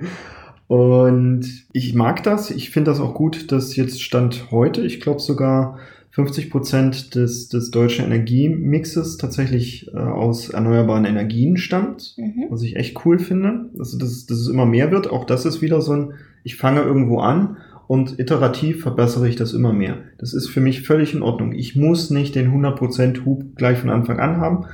Und 0.69 1.67
ich 1.73 1.93
mag 1.93 2.23
das. 2.23 2.51
Ich 2.51 2.71
finde 2.71 2.91
das 2.91 3.01
auch 3.01 3.13
gut, 3.13 3.53
dass 3.53 3.77
jetzt 3.77 4.03
Stand 4.03 4.51
heute, 4.51 4.87
ich 4.87 5.01
glaube 5.01 5.21
sogar 5.21 5.79
50 6.17 6.49
Prozent 6.49 7.15
des, 7.15 7.51
des 7.51 7.71
deutschen 7.71 8.07
Energiemixes 8.07 9.19
tatsächlich 9.19 9.93
äh, 9.93 9.99
aus 9.99 10.49
erneuerbaren 10.49 11.05
Energien 11.05 11.59
stammt, 11.59 12.15
mhm. 12.17 12.47
was 12.49 12.63
ich 12.63 12.77
echt 12.77 13.05
cool 13.05 13.19
finde. 13.19 13.69
Also, 13.79 13.99
dass, 13.99 14.25
dass 14.25 14.39
es 14.39 14.49
immer 14.49 14.65
mehr 14.65 14.91
wird. 14.91 15.11
Auch 15.11 15.25
das 15.25 15.45
ist 15.45 15.61
wieder 15.61 15.83
so 15.83 15.93
ein, 15.93 16.15
ich 16.43 16.57
fange 16.57 16.81
irgendwo 16.81 17.19
an 17.19 17.59
und 17.87 18.19
iterativ 18.19 18.81
verbessere 18.81 19.29
ich 19.29 19.37
das 19.37 19.53
immer 19.53 19.75
mehr. 19.75 19.99
Das 20.17 20.33
ist 20.33 20.49
für 20.49 20.63
mich 20.63 20.87
völlig 20.87 21.13
in 21.13 21.21
Ordnung. 21.21 21.53
Ich 21.53 21.77
muss 21.77 22.09
nicht 22.09 22.35
den 22.35 22.51
100% 22.51 23.27
Hub 23.27 23.55
gleich 23.55 23.77
von 23.77 23.91
Anfang 23.91 24.19
an 24.19 24.39
haben. 24.39 24.65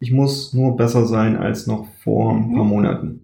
Ich 0.00 0.10
muss 0.10 0.52
nur 0.54 0.76
besser 0.76 1.06
sein 1.06 1.36
als 1.36 1.68
noch 1.68 1.86
vor 2.02 2.34
ein 2.34 2.52
paar 2.52 2.64
mhm. 2.64 2.68
Monaten. 2.68 3.20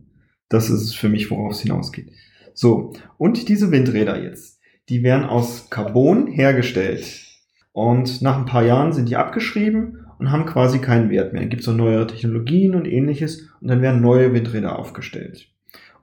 Das 0.49 0.71
ist 0.71 0.95
für 0.95 1.09
mich, 1.09 1.33
worauf 1.33 1.51
es 1.51 1.63
hinausgeht. 1.63 2.13
So, 2.55 2.93
und 3.19 3.49
diese 3.49 3.73
Windräder 3.73 4.23
jetzt, 4.23 4.61
die 4.89 5.03
werden 5.03 5.25
aus 5.25 5.69
Carbon 5.69 6.29
hergestellt. 6.29 7.26
Und 7.77 8.23
nach 8.23 8.39
ein 8.39 8.47
paar 8.47 8.65
Jahren 8.65 8.95
sind 8.95 9.11
die 9.11 9.17
abgeschrieben 9.17 10.07
und 10.19 10.31
haben 10.33 10.47
quasi 10.47 10.79
keinen 10.79 11.11
Wert 11.11 11.35
mehr. 11.35 11.43
Dann 11.43 11.51
gibt 11.51 11.61
es 11.61 11.69
noch 11.69 11.75
neuere 11.75 12.07
Technologien 12.07 12.75
und 12.75 12.87
ähnliches 12.87 13.51
und 13.61 13.69
dann 13.69 13.83
werden 13.83 14.01
neue 14.01 14.33
Windräder 14.33 14.79
aufgestellt. 14.79 15.53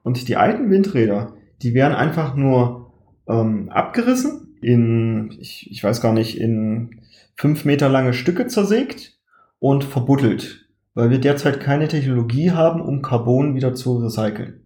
Und 0.04 0.28
die 0.28 0.36
alten 0.36 0.70
Windräder, 0.70 1.34
die 1.64 1.74
werden 1.74 1.96
einfach 1.96 2.36
nur 2.36 2.94
ähm, 3.28 3.70
abgerissen, 3.70 4.56
in, 4.62 5.32
ich, 5.40 5.72
ich 5.72 5.84
weiß 5.84 6.00
gar 6.00 6.14
nicht, 6.14 6.40
in 6.40 7.02
fünf 7.36 7.66
Meter 7.66 7.90
lange 7.90 8.14
Stücke 8.14 8.46
zersägt 8.46 9.20
und 9.58 9.84
verbuddelt, 9.84 10.70
weil 10.94 11.10
wir 11.10 11.18
derzeit 11.20 11.60
keine 11.60 11.88
Technologie 11.88 12.52
haben, 12.52 12.82
um 12.82 13.02
Carbon 13.02 13.56
wieder 13.56 13.74
zu 13.74 13.98
recyceln. 13.98 14.62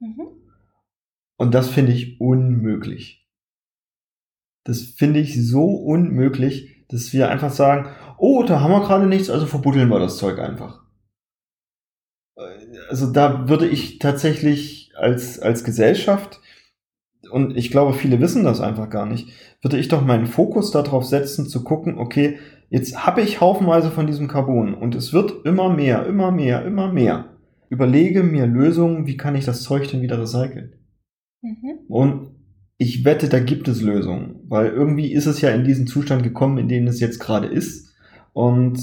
Mhm. 0.00 0.28
Und 1.36 1.54
das 1.54 1.68
finde 1.68 1.92
ich 1.92 2.18
unmöglich. 2.18 3.17
Das 4.68 4.82
finde 4.82 5.18
ich 5.18 5.48
so 5.48 5.64
unmöglich, 5.64 6.84
dass 6.88 7.14
wir 7.14 7.30
einfach 7.30 7.50
sagen, 7.50 7.88
oh, 8.18 8.42
da 8.42 8.60
haben 8.60 8.70
wir 8.70 8.82
gerade 8.82 9.06
nichts, 9.06 9.30
also 9.30 9.46
verbuddeln 9.46 9.88
wir 9.88 9.98
das 9.98 10.18
Zeug 10.18 10.38
einfach. 10.38 10.82
Also 12.90 13.10
da 13.10 13.48
würde 13.48 13.66
ich 13.66 13.98
tatsächlich 13.98 14.92
als, 14.94 15.40
als 15.40 15.64
Gesellschaft, 15.64 16.40
und 17.30 17.56
ich 17.56 17.70
glaube, 17.70 17.94
viele 17.94 18.20
wissen 18.20 18.44
das 18.44 18.60
einfach 18.60 18.90
gar 18.90 19.06
nicht, 19.06 19.30
würde 19.62 19.78
ich 19.78 19.88
doch 19.88 20.04
meinen 20.04 20.26
Fokus 20.26 20.70
darauf 20.70 21.06
setzen, 21.06 21.48
zu 21.48 21.64
gucken, 21.64 21.96
okay, 21.96 22.38
jetzt 22.68 23.06
habe 23.06 23.22
ich 23.22 23.40
haufenweise 23.40 23.90
von 23.90 24.06
diesem 24.06 24.28
Carbon 24.28 24.74
und 24.74 24.94
es 24.94 25.14
wird 25.14 25.46
immer 25.46 25.70
mehr, 25.70 26.04
immer 26.04 26.30
mehr, 26.30 26.66
immer 26.66 26.92
mehr. 26.92 27.38
Überlege 27.70 28.22
mir 28.22 28.46
Lösungen, 28.46 29.06
wie 29.06 29.16
kann 29.16 29.34
ich 29.34 29.46
das 29.46 29.62
Zeug 29.62 29.90
denn 29.90 30.02
wieder 30.02 30.20
recyceln? 30.20 30.74
Mhm. 31.40 31.78
Und 31.88 32.37
ich 32.78 33.04
wette, 33.04 33.28
da 33.28 33.40
gibt 33.40 33.66
es 33.66 33.82
Lösungen, 33.82 34.36
weil 34.48 34.68
irgendwie 34.68 35.12
ist 35.12 35.26
es 35.26 35.40
ja 35.40 35.50
in 35.50 35.64
diesen 35.64 35.88
Zustand 35.88 36.22
gekommen, 36.22 36.58
in 36.58 36.68
dem 36.68 36.86
es 36.86 37.00
jetzt 37.00 37.18
gerade 37.18 37.48
ist. 37.48 37.92
Und 38.32 38.80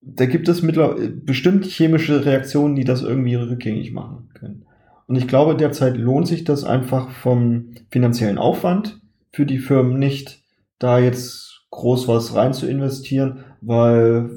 da 0.00 0.26
gibt 0.26 0.48
es 0.48 0.62
mittlerweile 0.62 1.10
bestimmt 1.10 1.64
chemische 1.64 2.24
Reaktionen, 2.24 2.74
die 2.74 2.84
das 2.84 3.02
irgendwie 3.02 3.36
rückgängig 3.36 3.92
machen 3.92 4.28
können. 4.34 4.66
Und 5.06 5.14
ich 5.14 5.28
glaube, 5.28 5.56
derzeit 5.56 5.96
lohnt 5.96 6.26
sich 6.26 6.42
das 6.42 6.64
einfach 6.64 7.10
vom 7.10 7.76
finanziellen 7.90 8.38
Aufwand 8.38 9.00
für 9.32 9.46
die 9.46 9.60
Firmen 9.60 10.00
nicht, 10.00 10.42
da 10.80 10.98
jetzt 10.98 11.64
groß 11.70 12.08
was 12.08 12.34
rein 12.34 12.54
zu 12.54 12.66
investieren, 12.66 13.44
weil 13.60 14.30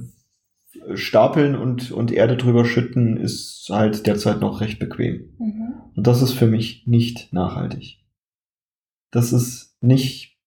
Stapeln 0.94 1.56
und, 1.56 1.92
und 1.92 2.12
Erde 2.12 2.38
drüber 2.38 2.66
schütten 2.66 3.18
ist 3.18 3.68
halt 3.72 4.06
derzeit 4.06 4.42
noch 4.42 4.62
recht 4.62 4.78
bequem. 4.78 5.32
Mhm. 5.40 5.74
Und 5.96 6.06
das 6.06 6.22
ist 6.22 6.34
für 6.34 6.48
mich 6.48 6.84
nicht 6.86 7.34
nachhaltig 7.34 8.00
das 9.12 9.34
ist 9.34 9.78
nicht 9.82 10.38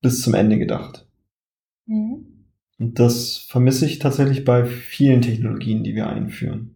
bis 0.00 0.20
zum 0.22 0.34
Ende 0.34 0.58
gedacht. 0.58 1.06
Mhm. 1.86 2.26
Und 2.78 2.98
das 2.98 3.38
vermisse 3.38 3.86
ich 3.86 3.98
tatsächlich 4.00 4.44
bei 4.44 4.64
vielen 4.64 5.22
Technologien, 5.22 5.84
die 5.84 5.94
wir 5.94 6.08
einführen. 6.08 6.74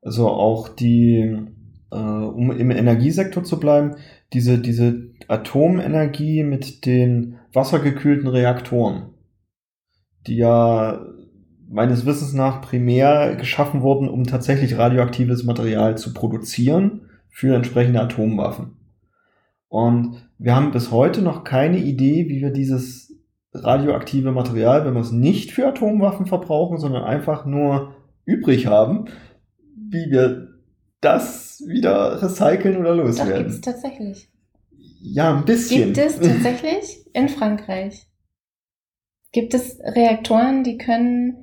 Also 0.00 0.28
auch 0.28 0.68
die, 0.68 1.36
äh, 1.90 1.96
um 1.96 2.50
im 2.50 2.70
Energiesektor 2.70 3.44
zu 3.44 3.60
bleiben, 3.60 3.96
diese, 4.32 4.58
diese 4.58 5.10
Atomenergie 5.28 6.44
mit 6.44 6.86
den 6.86 7.36
wassergekühlten 7.52 8.28
Reaktoren, 8.28 9.10
die 10.26 10.36
ja 10.36 11.04
meines 11.68 12.06
Wissens 12.06 12.32
nach 12.32 12.62
primär 12.62 13.36
geschaffen 13.36 13.82
wurden, 13.82 14.08
um 14.08 14.24
tatsächlich 14.24 14.78
radioaktives 14.78 15.44
Material 15.44 15.98
zu 15.98 16.14
produzieren 16.14 17.02
für 17.28 17.54
entsprechende 17.54 18.00
Atomwaffen. 18.00 18.77
Und 19.68 20.28
wir 20.38 20.56
haben 20.56 20.70
bis 20.70 20.90
heute 20.90 21.22
noch 21.22 21.44
keine 21.44 21.78
Idee, 21.78 22.28
wie 22.28 22.40
wir 22.40 22.50
dieses 22.50 23.14
radioaktive 23.52 24.32
Material, 24.32 24.84
wenn 24.84 24.94
wir 24.94 25.00
es 25.00 25.12
nicht 25.12 25.52
für 25.52 25.66
Atomwaffen 25.66 26.26
verbrauchen, 26.26 26.78
sondern 26.78 27.04
einfach 27.04 27.44
nur 27.44 27.94
übrig 28.24 28.66
haben, 28.66 29.06
wie 29.74 30.10
wir 30.10 30.48
das 31.00 31.62
wieder 31.66 32.22
recyceln 32.22 32.76
oder 32.76 32.94
loswerden. 32.94 33.32
Das 33.32 33.38
gibt 33.38 33.50
es 33.50 33.60
tatsächlich. 33.60 34.30
Ja, 35.00 35.36
ein 35.36 35.44
bisschen. 35.44 35.92
Gibt 35.92 35.98
es 35.98 36.18
tatsächlich 36.18 37.06
in 37.12 37.28
Frankreich. 37.28 38.06
Gibt 39.32 39.54
es 39.54 39.78
Reaktoren, 39.80 40.64
die 40.64 40.78
können 40.78 41.36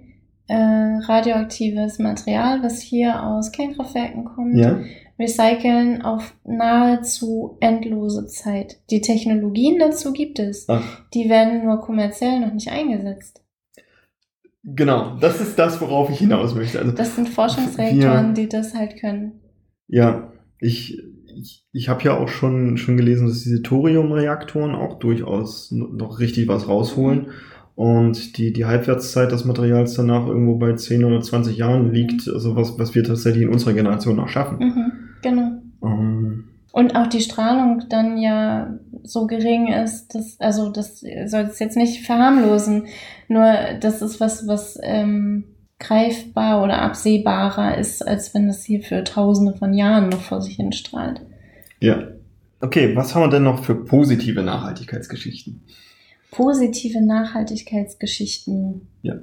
äh, 0.47 0.55
radioaktives 0.55 1.99
Material, 1.99 2.63
was 2.63 2.81
hier 2.81 3.23
aus 3.23 3.51
Kernkraftwerken 3.51 4.25
kommt, 4.25 4.57
ja. 4.57 4.79
Recyceln 5.17 6.01
auf 6.01 6.33
nahezu 6.43 7.57
endlose 7.59 8.27
Zeit. 8.27 8.77
Die 8.89 9.01
Technologien 9.01 9.79
dazu 9.79 10.13
gibt 10.13 10.39
es. 10.39 10.67
Ach. 10.67 11.01
Die 11.13 11.29
werden 11.29 11.65
nur 11.65 11.79
kommerziell 11.79 12.39
noch 12.41 12.53
nicht 12.53 12.69
eingesetzt. 12.69 13.41
Genau, 14.63 15.17
das 15.19 15.39
ist 15.41 15.59
das, 15.59 15.79
worauf 15.79 16.09
ich 16.09 16.17
hinaus 16.17 16.55
möchte. 16.55 16.79
Also, 16.79 16.91
das 16.91 17.15
sind 17.15 17.29
Forschungsreaktoren, 17.29 18.27
ja. 18.27 18.33
die 18.33 18.49
das 18.49 18.73
halt 18.73 18.99
können. 18.99 19.39
Ja, 19.87 20.31
ich, 20.59 20.99
ich, 21.27 21.65
ich 21.71 21.87
habe 21.87 22.03
ja 22.03 22.17
auch 22.17 22.29
schon, 22.29 22.77
schon 22.77 22.97
gelesen, 22.97 23.27
dass 23.27 23.43
diese 23.43 23.61
Thoriumreaktoren 23.61 24.73
auch 24.73 24.97
durchaus 24.97 25.71
noch 25.71 26.19
richtig 26.19 26.47
was 26.47 26.67
rausholen. 26.67 27.19
Mhm. 27.19 27.31
Und 27.75 28.37
die, 28.37 28.53
die 28.53 28.65
Halbwertszeit 28.65 29.31
des 29.33 29.43
Materials 29.43 29.95
danach 29.95 30.25
irgendwo 30.27 30.55
bei 30.55 30.73
10 30.73 31.03
oder 31.03 31.21
20 31.21 31.57
Jahren 31.57 31.91
liegt, 31.91 32.27
also 32.29 32.55
was, 32.55 32.79
was 32.79 32.95
wir 32.95 33.03
tatsächlich 33.03 33.43
in 33.43 33.49
unserer 33.49 33.73
Generation 33.73 34.15
noch 34.15 34.29
schaffen. 34.29 34.59
Mhm, 34.59 34.91
genau. 35.25 35.61
Ähm, 35.83 36.45
und 36.71 36.95
auch 36.95 37.07
die 37.07 37.21
Strahlung 37.21 37.83
dann 37.89 38.17
ja 38.17 38.77
so 39.03 39.27
gering 39.27 39.71
ist, 39.71 40.13
dass, 40.13 40.39
also 40.39 40.69
das 40.69 40.99
soll 40.99 41.41
es 41.41 41.59
jetzt 41.59 41.77
nicht 41.77 42.05
verharmlosen, 42.05 42.87
nur 43.27 43.53
das 43.79 44.01
ist 44.01 44.19
was, 44.19 44.47
was 44.47 44.77
ähm, 44.83 45.45
greifbar 45.79 46.63
oder 46.63 46.81
absehbarer 46.81 47.77
ist, 47.77 48.05
als 48.05 48.33
wenn 48.33 48.47
das 48.47 48.63
hier 48.63 48.81
für 48.81 49.03
tausende 49.03 49.55
von 49.57 49.73
Jahren 49.73 50.09
noch 50.09 50.21
vor 50.21 50.41
sich 50.41 50.55
hin 50.55 50.71
strahlt. 50.71 51.21
Ja. 51.79 52.07
Okay, 52.61 52.95
was 52.95 53.13
haben 53.13 53.23
wir 53.23 53.29
denn 53.29 53.43
noch 53.43 53.63
für 53.63 53.75
positive 53.75 54.41
Nachhaltigkeitsgeschichten? 54.41 55.61
Positive 56.31 57.01
Nachhaltigkeitsgeschichten. 57.01 58.87
Ja. 59.01 59.15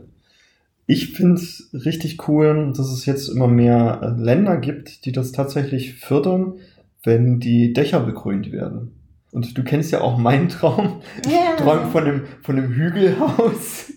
Ich 0.86 1.12
finde 1.12 1.34
es 1.34 1.70
richtig 1.72 2.28
cool, 2.28 2.72
dass 2.76 2.90
es 2.90 3.06
jetzt 3.06 3.28
immer 3.28 3.48
mehr 3.48 4.00
äh, 4.02 4.22
Länder 4.22 4.56
gibt, 4.56 5.04
die 5.04 5.12
das 5.12 5.32
tatsächlich 5.32 5.94
fördern, 5.94 6.54
wenn 7.04 7.40
die 7.40 7.72
Dächer 7.72 8.00
begrünt 8.00 8.52
werden. 8.52 8.92
Und 9.30 9.56
du 9.56 9.64
kennst 9.64 9.92
ja 9.92 10.00
auch 10.02 10.18
meinen 10.18 10.48
Traum. 10.48 11.00
Ja. 11.26 11.52
Ich 11.56 11.62
träume 11.62 11.90
von 11.90 12.04
einem, 12.04 12.22
von 12.42 12.58
einem 12.58 12.72
Hügelhaus 12.72 13.92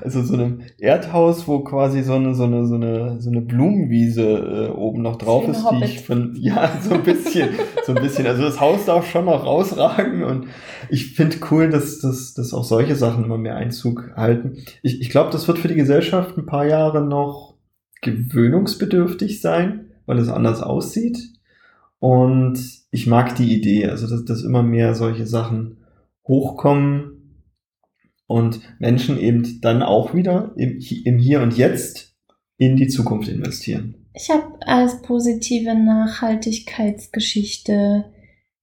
also 0.00 0.22
so 0.22 0.34
einem 0.34 0.62
Erdhaus, 0.78 1.46
wo 1.46 1.60
quasi 1.60 2.02
so 2.02 2.14
eine, 2.14 2.34
so 2.34 2.44
eine, 2.44 2.66
so 2.66 2.74
eine, 2.74 3.20
so 3.20 3.30
eine 3.30 3.40
Blumenwiese 3.40 4.68
äh, 4.68 4.68
oben 4.70 5.02
noch 5.02 5.16
drauf 5.16 5.46
ist, 5.46 5.64
die 5.70 5.84
ich 5.84 6.00
von, 6.04 6.34
ja, 6.36 6.78
so 6.80 6.94
ein 6.94 7.02
bisschen, 7.02 7.50
so 7.84 7.94
ein 7.94 8.02
bisschen. 8.02 8.26
Also 8.26 8.42
das 8.42 8.60
Haus 8.60 8.86
darf 8.86 9.08
schon 9.08 9.26
noch 9.26 9.44
rausragen 9.44 10.24
und 10.24 10.46
ich 10.88 11.14
finde 11.14 11.36
cool, 11.50 11.70
dass, 11.70 12.00
dass, 12.00 12.34
dass 12.34 12.52
auch 12.52 12.64
solche 12.64 12.96
Sachen 12.96 13.24
immer 13.24 13.38
mehr 13.38 13.56
Einzug 13.56 14.12
halten. 14.16 14.58
Ich, 14.82 15.00
ich 15.00 15.10
glaube, 15.10 15.30
das 15.30 15.46
wird 15.46 15.58
für 15.58 15.68
die 15.68 15.76
Gesellschaft 15.76 16.36
ein 16.36 16.46
paar 16.46 16.66
Jahre 16.66 17.04
noch 17.04 17.54
gewöhnungsbedürftig 18.00 19.40
sein, 19.40 19.92
weil 20.06 20.18
es 20.18 20.28
anders 20.28 20.60
aussieht. 20.62 21.18
Und 22.00 22.58
ich 22.90 23.06
mag 23.06 23.36
die 23.36 23.54
Idee, 23.54 23.86
also 23.86 24.08
dass, 24.08 24.24
dass 24.24 24.42
immer 24.42 24.64
mehr 24.64 24.96
solche 24.96 25.26
Sachen 25.26 25.76
hochkommen, 26.26 27.21
und 28.26 28.60
Menschen 28.78 29.18
eben 29.18 29.60
dann 29.60 29.82
auch 29.82 30.14
wieder 30.14 30.54
im, 30.56 30.78
im 31.04 31.18
Hier 31.18 31.42
und 31.42 31.54
Jetzt 31.56 32.16
in 32.56 32.76
die 32.76 32.86
Zukunft 32.88 33.28
investieren. 33.28 34.06
Ich 34.14 34.30
habe 34.30 34.58
als 34.66 35.02
positive 35.02 35.74
Nachhaltigkeitsgeschichte, 35.74 38.06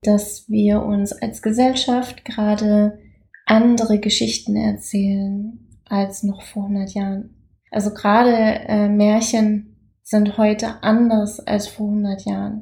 dass 0.01 0.47
wir 0.47 0.81
uns 0.83 1.11
als 1.11 1.41
Gesellschaft 1.41 2.23
gerade 2.23 2.99
andere 3.45 3.99
Geschichten 3.99 4.55
erzählen 4.55 5.59
als 5.85 6.23
noch 6.23 6.43
vor 6.43 6.67
100 6.67 6.93
Jahren. 6.93 7.35
Also 7.71 7.93
gerade 7.93 8.31
äh, 8.31 8.87
Märchen 8.87 9.75
sind 10.03 10.37
heute 10.37 10.81
anders 10.83 11.39
als 11.39 11.67
vor 11.67 11.87
100 11.87 12.25
Jahren. 12.25 12.61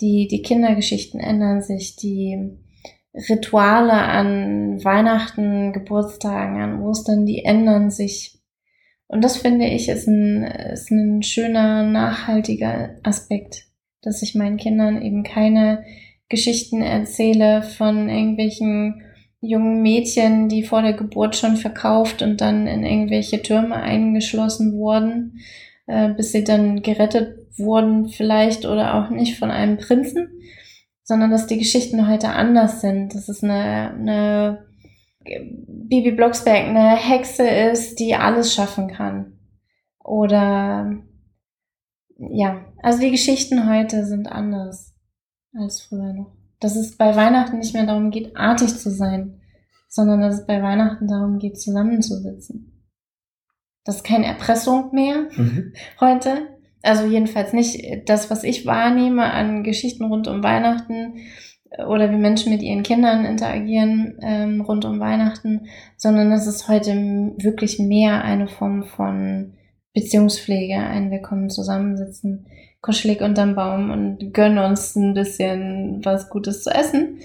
Die, 0.00 0.28
die 0.28 0.42
Kindergeschichten 0.42 1.20
ändern 1.20 1.62
sich, 1.62 1.96
die 1.96 2.58
Rituale 3.14 3.92
an 3.92 4.84
Weihnachten, 4.84 5.72
Geburtstagen, 5.72 6.60
an 6.60 6.82
Ostern, 6.82 7.26
die 7.26 7.44
ändern 7.44 7.90
sich. 7.90 8.38
Und 9.06 9.22
das 9.22 9.36
finde 9.36 9.66
ich 9.66 9.88
ist 9.88 10.08
ein, 10.08 10.42
ist 10.44 10.90
ein 10.90 11.22
schöner, 11.22 11.84
nachhaltiger 11.84 12.96
Aspekt, 13.04 13.66
dass 14.02 14.22
ich 14.22 14.34
meinen 14.34 14.56
Kindern 14.56 15.00
eben 15.00 15.22
keine 15.22 15.84
Geschichten 16.28 16.82
erzähle 16.82 17.62
von 17.62 18.08
irgendwelchen 18.08 19.02
jungen 19.40 19.82
Mädchen, 19.82 20.48
die 20.48 20.62
vor 20.62 20.82
der 20.82 20.94
Geburt 20.94 21.36
schon 21.36 21.56
verkauft 21.56 22.22
und 22.22 22.40
dann 22.40 22.66
in 22.66 22.84
irgendwelche 22.84 23.42
Türme 23.42 23.76
eingeschlossen 23.76 24.72
wurden, 24.72 25.38
äh, 25.86 26.08
bis 26.08 26.32
sie 26.32 26.44
dann 26.44 26.82
gerettet 26.82 27.46
wurden 27.56 28.08
vielleicht 28.08 28.64
oder 28.64 28.94
auch 28.94 29.10
nicht 29.10 29.38
von 29.38 29.50
einem 29.50 29.76
Prinzen, 29.76 30.28
sondern 31.04 31.30
dass 31.30 31.46
die 31.46 31.58
Geschichten 31.58 32.08
heute 32.08 32.30
anders 32.30 32.80
sind. 32.80 33.14
Dass 33.14 33.28
es 33.28 33.44
eine, 33.44 33.90
eine 33.90 34.66
Bibi 35.22 36.12
Blocksberg 36.12 36.66
eine 36.66 36.96
Hexe 36.96 37.46
ist, 37.46 38.00
die 38.00 38.14
alles 38.14 38.54
schaffen 38.54 38.88
kann. 38.88 39.38
Oder 40.02 40.98
ja, 42.18 42.64
also 42.82 43.00
die 43.00 43.10
Geschichten 43.10 43.68
heute 43.68 44.04
sind 44.06 44.26
anders 44.26 44.94
als 45.54 45.82
früher 45.82 46.12
noch. 46.12 46.32
Dass 46.60 46.76
es 46.76 46.96
bei 46.96 47.14
Weihnachten 47.14 47.58
nicht 47.58 47.74
mehr 47.74 47.86
darum 47.86 48.10
geht, 48.10 48.36
artig 48.36 48.76
zu 48.78 48.90
sein, 48.90 49.40
sondern 49.88 50.20
dass 50.20 50.40
es 50.40 50.46
bei 50.46 50.62
Weihnachten 50.62 51.06
darum 51.06 51.38
geht, 51.38 51.60
zusammenzusitzen. 51.60 52.70
Das 53.84 53.96
ist 53.96 54.04
keine 54.04 54.26
Erpressung 54.26 54.90
mehr 54.92 55.28
mhm. 55.36 55.72
heute, 56.00 56.53
also 56.84 57.06
jedenfalls 57.06 57.52
nicht 57.52 58.08
das, 58.08 58.30
was 58.30 58.44
ich 58.44 58.66
wahrnehme 58.66 59.32
an 59.32 59.64
Geschichten 59.64 60.04
rund 60.04 60.28
um 60.28 60.42
Weihnachten 60.42 61.18
äh, 61.70 61.84
oder 61.84 62.10
wie 62.10 62.16
Menschen 62.16 62.52
mit 62.52 62.62
ihren 62.62 62.82
Kindern 62.82 63.24
interagieren 63.24 64.18
ähm, 64.22 64.60
rund 64.60 64.84
um 64.84 65.00
Weihnachten, 65.00 65.66
sondern 65.96 66.30
es 66.32 66.46
ist 66.46 66.68
heute 66.68 66.92
wirklich 67.38 67.78
mehr 67.78 68.22
eine 68.22 68.48
Form 68.48 68.84
von 68.84 69.54
Beziehungspflege, 69.94 70.76
ein 70.76 71.10
Willkommen 71.10 71.50
zusammensitzen, 71.50 72.46
kuschelig 72.80 73.22
unterm 73.22 73.54
Baum 73.54 73.90
und 73.90 74.34
gönnen 74.34 74.58
uns 74.58 74.94
ein 74.96 75.14
bisschen 75.14 76.04
was 76.04 76.28
Gutes 76.28 76.64
zu 76.64 76.70
essen. 76.70 77.20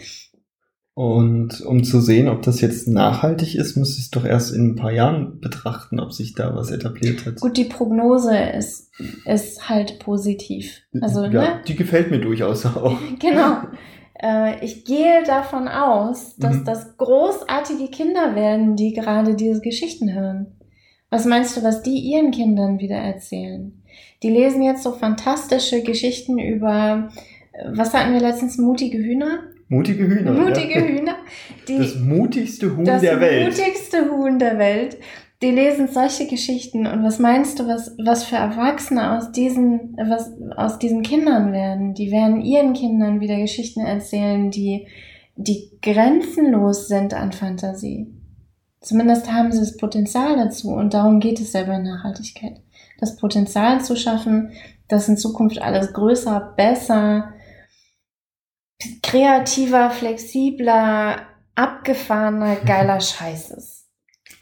Und 0.99 1.61
um 1.61 1.85
zu 1.85 2.01
sehen, 2.01 2.27
ob 2.27 2.41
das 2.41 2.59
jetzt 2.59 2.89
nachhaltig 2.89 3.55
ist, 3.55 3.77
muss 3.77 3.93
ich 3.93 4.03
es 4.03 4.11
doch 4.11 4.25
erst 4.25 4.53
in 4.53 4.71
ein 4.71 4.75
paar 4.75 4.91
Jahren 4.91 5.39
betrachten, 5.39 5.97
ob 5.97 6.11
sich 6.11 6.33
da 6.33 6.53
was 6.57 6.71
etabliert 6.71 7.25
hat. 7.25 7.39
Gut, 7.39 7.55
die 7.55 7.63
Prognose 7.63 8.37
ist, 8.37 8.91
ist 9.23 9.69
halt 9.69 9.99
positiv. 9.99 10.81
Also, 10.99 11.23
ja, 11.23 11.29
ne? 11.29 11.61
die 11.65 11.77
gefällt 11.77 12.11
mir 12.11 12.19
durchaus 12.19 12.65
auch. 12.65 12.97
genau. 13.19 13.59
Äh, 14.21 14.61
ich 14.65 14.83
gehe 14.83 15.23
davon 15.25 15.69
aus, 15.69 16.35
dass 16.35 16.57
mhm. 16.57 16.65
das 16.65 16.97
großartige 16.97 17.87
Kinder 17.87 18.35
werden, 18.35 18.75
die 18.75 18.91
gerade 18.91 19.35
diese 19.35 19.61
Geschichten 19.61 20.13
hören. 20.13 20.47
Was 21.09 21.23
meinst 21.23 21.55
du, 21.55 21.63
was 21.63 21.81
die 21.81 21.97
ihren 21.97 22.31
Kindern 22.31 22.79
wieder 22.79 22.97
erzählen? 22.97 23.71
Die 24.21 24.31
lesen 24.31 24.63
jetzt 24.63 24.83
so 24.83 24.91
fantastische 24.91 25.81
Geschichten 25.81 26.39
über, 26.39 27.09
äh, 27.53 27.69
was 27.71 27.93
hatten 27.93 28.11
wir 28.11 28.19
letztens, 28.19 28.57
mutige 28.57 28.97
Hühner? 28.97 29.43
Mutige 29.69 30.07
Hühner. 30.07 30.33
Mutige 30.33 30.79
ja. 30.79 30.85
Hühner. 30.85 31.15
Die, 31.67 31.77
das 31.77 31.95
mutigste 31.95 32.75
Huhn 32.75 32.85
der 32.85 33.19
Welt. 33.21 33.47
Das 33.49 33.57
mutigste 33.59 34.11
Huhn 34.11 34.39
der 34.39 34.57
Welt. 34.57 34.97
Die 35.43 35.51
lesen 35.51 35.87
solche 35.87 36.27
Geschichten. 36.27 36.87
Und 36.87 37.03
was 37.03 37.19
meinst 37.19 37.59
du, 37.59 37.67
was, 37.67 37.95
was 38.03 38.23
für 38.23 38.35
Erwachsene 38.35 39.15
aus 39.15 39.31
diesen, 39.31 39.95
was, 39.97 40.33
aus 40.57 40.79
diesen 40.79 41.03
Kindern 41.03 41.53
werden? 41.53 41.93
Die 41.93 42.11
werden 42.11 42.41
ihren 42.41 42.73
Kindern 42.73 43.21
wieder 43.21 43.37
Geschichten 43.37 43.81
erzählen, 43.81 44.51
die, 44.51 44.87
die 45.35 45.69
grenzenlos 45.81 46.87
sind 46.87 47.13
an 47.13 47.31
Fantasie. 47.31 48.07
Zumindest 48.81 49.31
haben 49.31 49.51
sie 49.51 49.59
das 49.59 49.77
Potenzial 49.77 50.35
dazu. 50.35 50.69
Und 50.69 50.95
darum 50.95 51.19
geht 51.19 51.39
es 51.39 51.53
ja 51.53 51.63
bei 51.63 51.77
Nachhaltigkeit. 51.77 52.59
Das 52.99 53.15
Potenzial 53.17 53.81
zu 53.81 53.95
schaffen, 53.95 54.51
dass 54.87 55.07
in 55.07 55.15
Zukunft 55.15 55.61
alles 55.61 55.93
größer, 55.93 56.53
besser, 56.57 57.33
kreativer, 59.03 59.89
flexibler, 59.89 61.27
abgefahrener, 61.55 62.55
geiler 62.65 63.01
Scheiß 63.01 63.51
ist. 63.51 63.87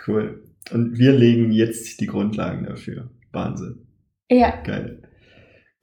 Cool. 0.05 0.43
Und 0.71 0.97
wir 0.97 1.13
legen 1.13 1.51
jetzt 1.51 1.99
die 2.01 2.07
Grundlagen 2.07 2.65
dafür. 2.65 3.09
Wahnsinn. 3.31 3.87
Ja. 4.29 4.61
Geil. 4.63 5.01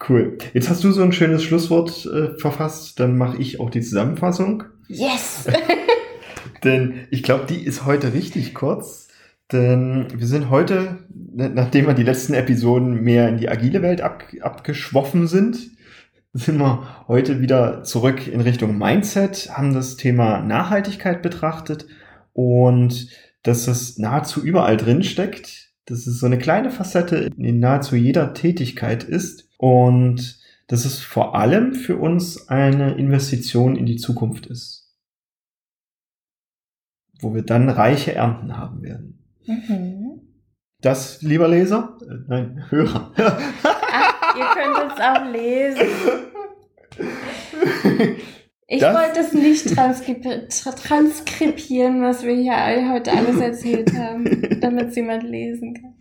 Cool. 0.06 0.38
Jetzt 0.52 0.68
hast 0.68 0.84
du 0.84 0.92
so 0.92 1.02
ein 1.02 1.12
schönes 1.12 1.42
Schlusswort 1.42 2.04
äh, 2.06 2.38
verfasst, 2.38 3.00
dann 3.00 3.16
mache 3.16 3.38
ich 3.40 3.60
auch 3.60 3.70
die 3.70 3.80
Zusammenfassung. 3.80 4.64
Yes! 4.88 5.46
denn 6.64 7.06
ich 7.10 7.22
glaube, 7.22 7.46
die 7.48 7.62
ist 7.62 7.86
heute 7.86 8.12
richtig 8.12 8.54
kurz. 8.54 9.08
Denn 9.52 10.08
wir 10.14 10.26
sind 10.26 10.48
heute, 10.48 11.04
nachdem 11.34 11.86
wir 11.86 11.94
die 11.94 12.02
letzten 12.02 12.32
Episoden 12.32 13.02
mehr 13.02 13.28
in 13.28 13.36
die 13.36 13.48
agile 13.48 13.82
Welt 13.82 14.00
ab, 14.00 14.24
abgeschwoffen 14.40 15.26
sind, 15.26 15.70
sind 16.34 16.58
wir 16.58 17.06
heute 17.06 17.40
wieder 17.40 17.84
zurück 17.84 18.26
in 18.26 18.40
Richtung 18.40 18.76
Mindset, 18.76 19.50
haben 19.56 19.72
das 19.72 19.96
Thema 19.96 20.40
Nachhaltigkeit 20.40 21.22
betrachtet 21.22 21.86
und 22.32 23.08
dass 23.44 23.68
es 23.68 23.98
nahezu 23.98 24.42
überall 24.42 24.76
drin 24.76 25.04
steckt, 25.04 25.70
dass 25.86 26.08
es 26.08 26.18
so 26.18 26.26
eine 26.26 26.38
kleine 26.38 26.70
Facette 26.70 27.30
in 27.36 27.60
nahezu 27.60 27.94
jeder 27.94 28.34
Tätigkeit 28.34 29.04
ist 29.04 29.48
und 29.58 30.40
dass 30.66 30.84
es 30.84 30.98
vor 30.98 31.36
allem 31.36 31.72
für 31.72 31.98
uns 31.98 32.48
eine 32.48 32.94
Investition 32.94 33.76
in 33.76 33.86
die 33.86 33.96
Zukunft 33.96 34.46
ist, 34.46 34.92
wo 37.20 37.32
wir 37.32 37.42
dann 37.42 37.68
reiche 37.68 38.12
Ernten 38.12 38.56
haben 38.56 38.82
werden. 38.82 39.24
Mhm. 39.46 40.20
Das, 40.80 41.22
lieber 41.22 41.46
Leser, 41.46 41.96
äh, 42.02 42.14
nein, 42.26 42.64
Hörer. 42.70 43.12
Ihr 44.36 44.46
könnt 44.54 44.92
es 44.92 45.00
auch 45.00 45.24
lesen. 45.24 45.88
Ich 48.66 48.80
das? 48.80 48.96
wollte 48.96 49.20
es 49.20 49.34
nicht 49.34 49.76
transkribieren, 49.76 52.00
was 52.02 52.24
wir 52.24 52.34
hier 52.34 52.90
heute 52.90 53.12
alles 53.12 53.38
erzählt 53.38 53.94
haben, 53.94 54.24
damit 54.60 54.88
es 54.88 54.96
jemand 54.96 55.22
lesen 55.22 55.74
kann. 55.74 55.94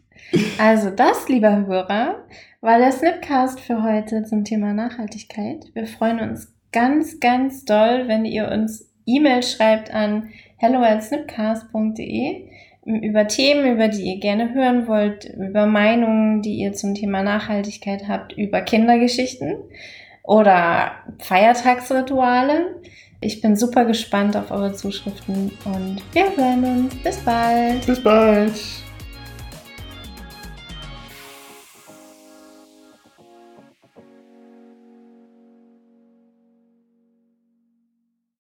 Also 0.58 0.90
das, 0.90 1.28
lieber 1.28 1.68
Hörer, 1.68 2.24
war 2.62 2.78
der 2.78 2.92
Snipcast 2.92 3.60
für 3.60 3.84
heute 3.84 4.24
zum 4.24 4.46
Thema 4.46 4.74
Nachhaltigkeit. 4.74 5.66
Wir 5.74 5.86
freuen 5.86 6.22
uns 6.22 6.54
ganz, 6.72 7.20
ganz 7.20 7.66
doll, 7.66 8.08
wenn 8.08 8.26
ihr 8.26 8.50
uns 8.50 8.90
E-Mail 9.06 9.44
schreibt 9.44 9.94
an 9.94 10.30
hello 10.58 10.82
at 10.82 11.04
snipcast.de 11.04 12.48
über 12.86 13.28
Themen, 13.28 13.74
über 13.74 13.88
die 13.88 14.04
ihr 14.04 14.20
gerne 14.20 14.54
hören 14.54 14.88
wollt, 14.88 15.26
über 15.26 15.66
Meinungen, 15.66 16.42
die 16.42 16.56
ihr 16.56 16.74
zum 16.74 16.96
Thema 16.96 17.24
Nachhaltigkeit 17.24 18.08
habt, 18.08 18.34
über 18.34 18.62
Kindergeschichten 18.62 19.56
oder 20.22 20.92
Feiertagsrituale. 21.20 22.82
Ich 23.22 23.40
bin 23.40 23.56
super 23.56 23.86
gespannt 23.86 24.36
auf 24.36 24.52
eure 24.52 24.74
Zuschriften 24.74 25.52
und 25.66 26.02
wir 26.12 26.36
hören 26.36 26.64
uns. 26.64 26.96
Bis 26.96 27.18
bald. 27.18 27.86
Bis 27.86 28.04
bald. 28.04 28.83